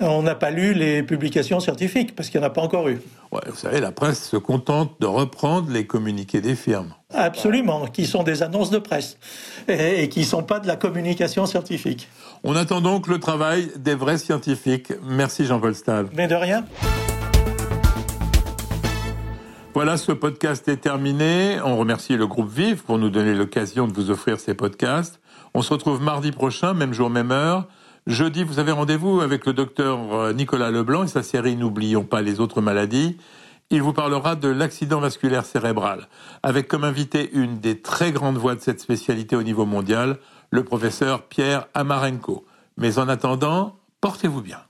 On 0.00 0.22
n'a 0.22 0.34
pas 0.34 0.50
lu 0.50 0.74
les 0.74 1.02
publications 1.02 1.60
scientifiques 1.60 2.14
parce 2.14 2.28
qu'il 2.28 2.40
n'y 2.40 2.44
en 2.44 2.48
a 2.48 2.52
pas 2.52 2.60
encore 2.60 2.88
eu. 2.88 3.00
Ouais, 3.32 3.40
vous 3.46 3.56
savez, 3.56 3.80
la 3.80 3.92
presse 3.92 4.28
se 4.28 4.36
contente 4.36 5.00
de 5.00 5.06
reprendre 5.06 5.70
les 5.70 5.86
communiqués 5.86 6.42
des 6.42 6.56
firmes. 6.56 6.92
Absolument, 7.14 7.86
qui 7.86 8.06
sont 8.06 8.22
des 8.22 8.42
annonces 8.42 8.70
de 8.70 8.78
presse 8.78 9.18
et, 9.68 10.08
qui 10.08 10.20
ne 10.20 10.24
sont 10.24 10.42
pas 10.42 10.60
de 10.60 10.66
la 10.66 10.76
communication 10.76 11.46
scientifique. 11.46 12.08
On 12.42 12.56
attend 12.56 12.80
donc 12.80 13.06
le 13.06 13.18
travail 13.18 13.70
des 13.76 13.94
vrais 13.94 14.18
scientifiques. 14.18 14.92
Merci 15.02 15.44
Jean-Paul 15.44 15.74
Stahl. 15.74 16.08
Mais 16.14 16.26
de 16.26 16.34
rien. 16.34 16.64
Voilà, 19.74 19.96
ce 19.96 20.12
podcast 20.12 20.68
est 20.68 20.76
terminé. 20.76 21.58
On 21.64 21.76
remercie 21.76 22.16
le 22.16 22.26
groupe 22.26 22.48
Vive 22.48 22.84
pour 22.84 22.98
nous 22.98 23.10
donner 23.10 23.34
l'occasion 23.34 23.88
de 23.88 23.92
vous 23.92 24.10
offrir 24.10 24.38
ces 24.38 24.54
podcasts. 24.54 25.20
On 25.52 25.62
se 25.62 25.72
retrouve 25.72 26.00
mardi 26.00 26.32
prochain, 26.32 26.74
même 26.74 26.92
jour, 26.92 27.10
même 27.10 27.32
heure. 27.32 27.66
Jeudi, 28.06 28.44
vous 28.44 28.58
avez 28.58 28.72
rendez-vous 28.72 29.20
avec 29.20 29.46
le 29.46 29.52
docteur 29.52 29.98
euh, 30.12 30.32
Nicolas 30.32 30.70
Leblanc 30.70 31.04
et 31.04 31.08
sa 31.08 31.22
série 31.22 31.56
N'oublions 31.56 32.04
pas 32.04 32.22
les 32.22 32.38
autres 32.38 32.60
maladies. 32.60 33.16
Il 33.70 33.82
vous 33.82 33.92
parlera 33.92 34.36
de 34.36 34.48
l'accident 34.48 35.00
vasculaire 35.00 35.44
cérébral, 35.44 36.08
avec 36.42 36.68
comme 36.68 36.84
invité 36.84 37.30
une 37.32 37.60
des 37.60 37.80
très 37.80 38.12
grandes 38.12 38.36
voix 38.36 38.54
de 38.54 38.60
cette 38.60 38.80
spécialité 38.80 39.36
au 39.36 39.42
niveau 39.42 39.64
mondial, 39.64 40.18
le 40.50 40.64
professeur 40.64 41.22
Pierre 41.22 41.66
Amarenko. 41.74 42.44
Mais 42.76 42.98
en 42.98 43.08
attendant, 43.08 43.76
portez-vous 44.00 44.42
bien. 44.42 44.63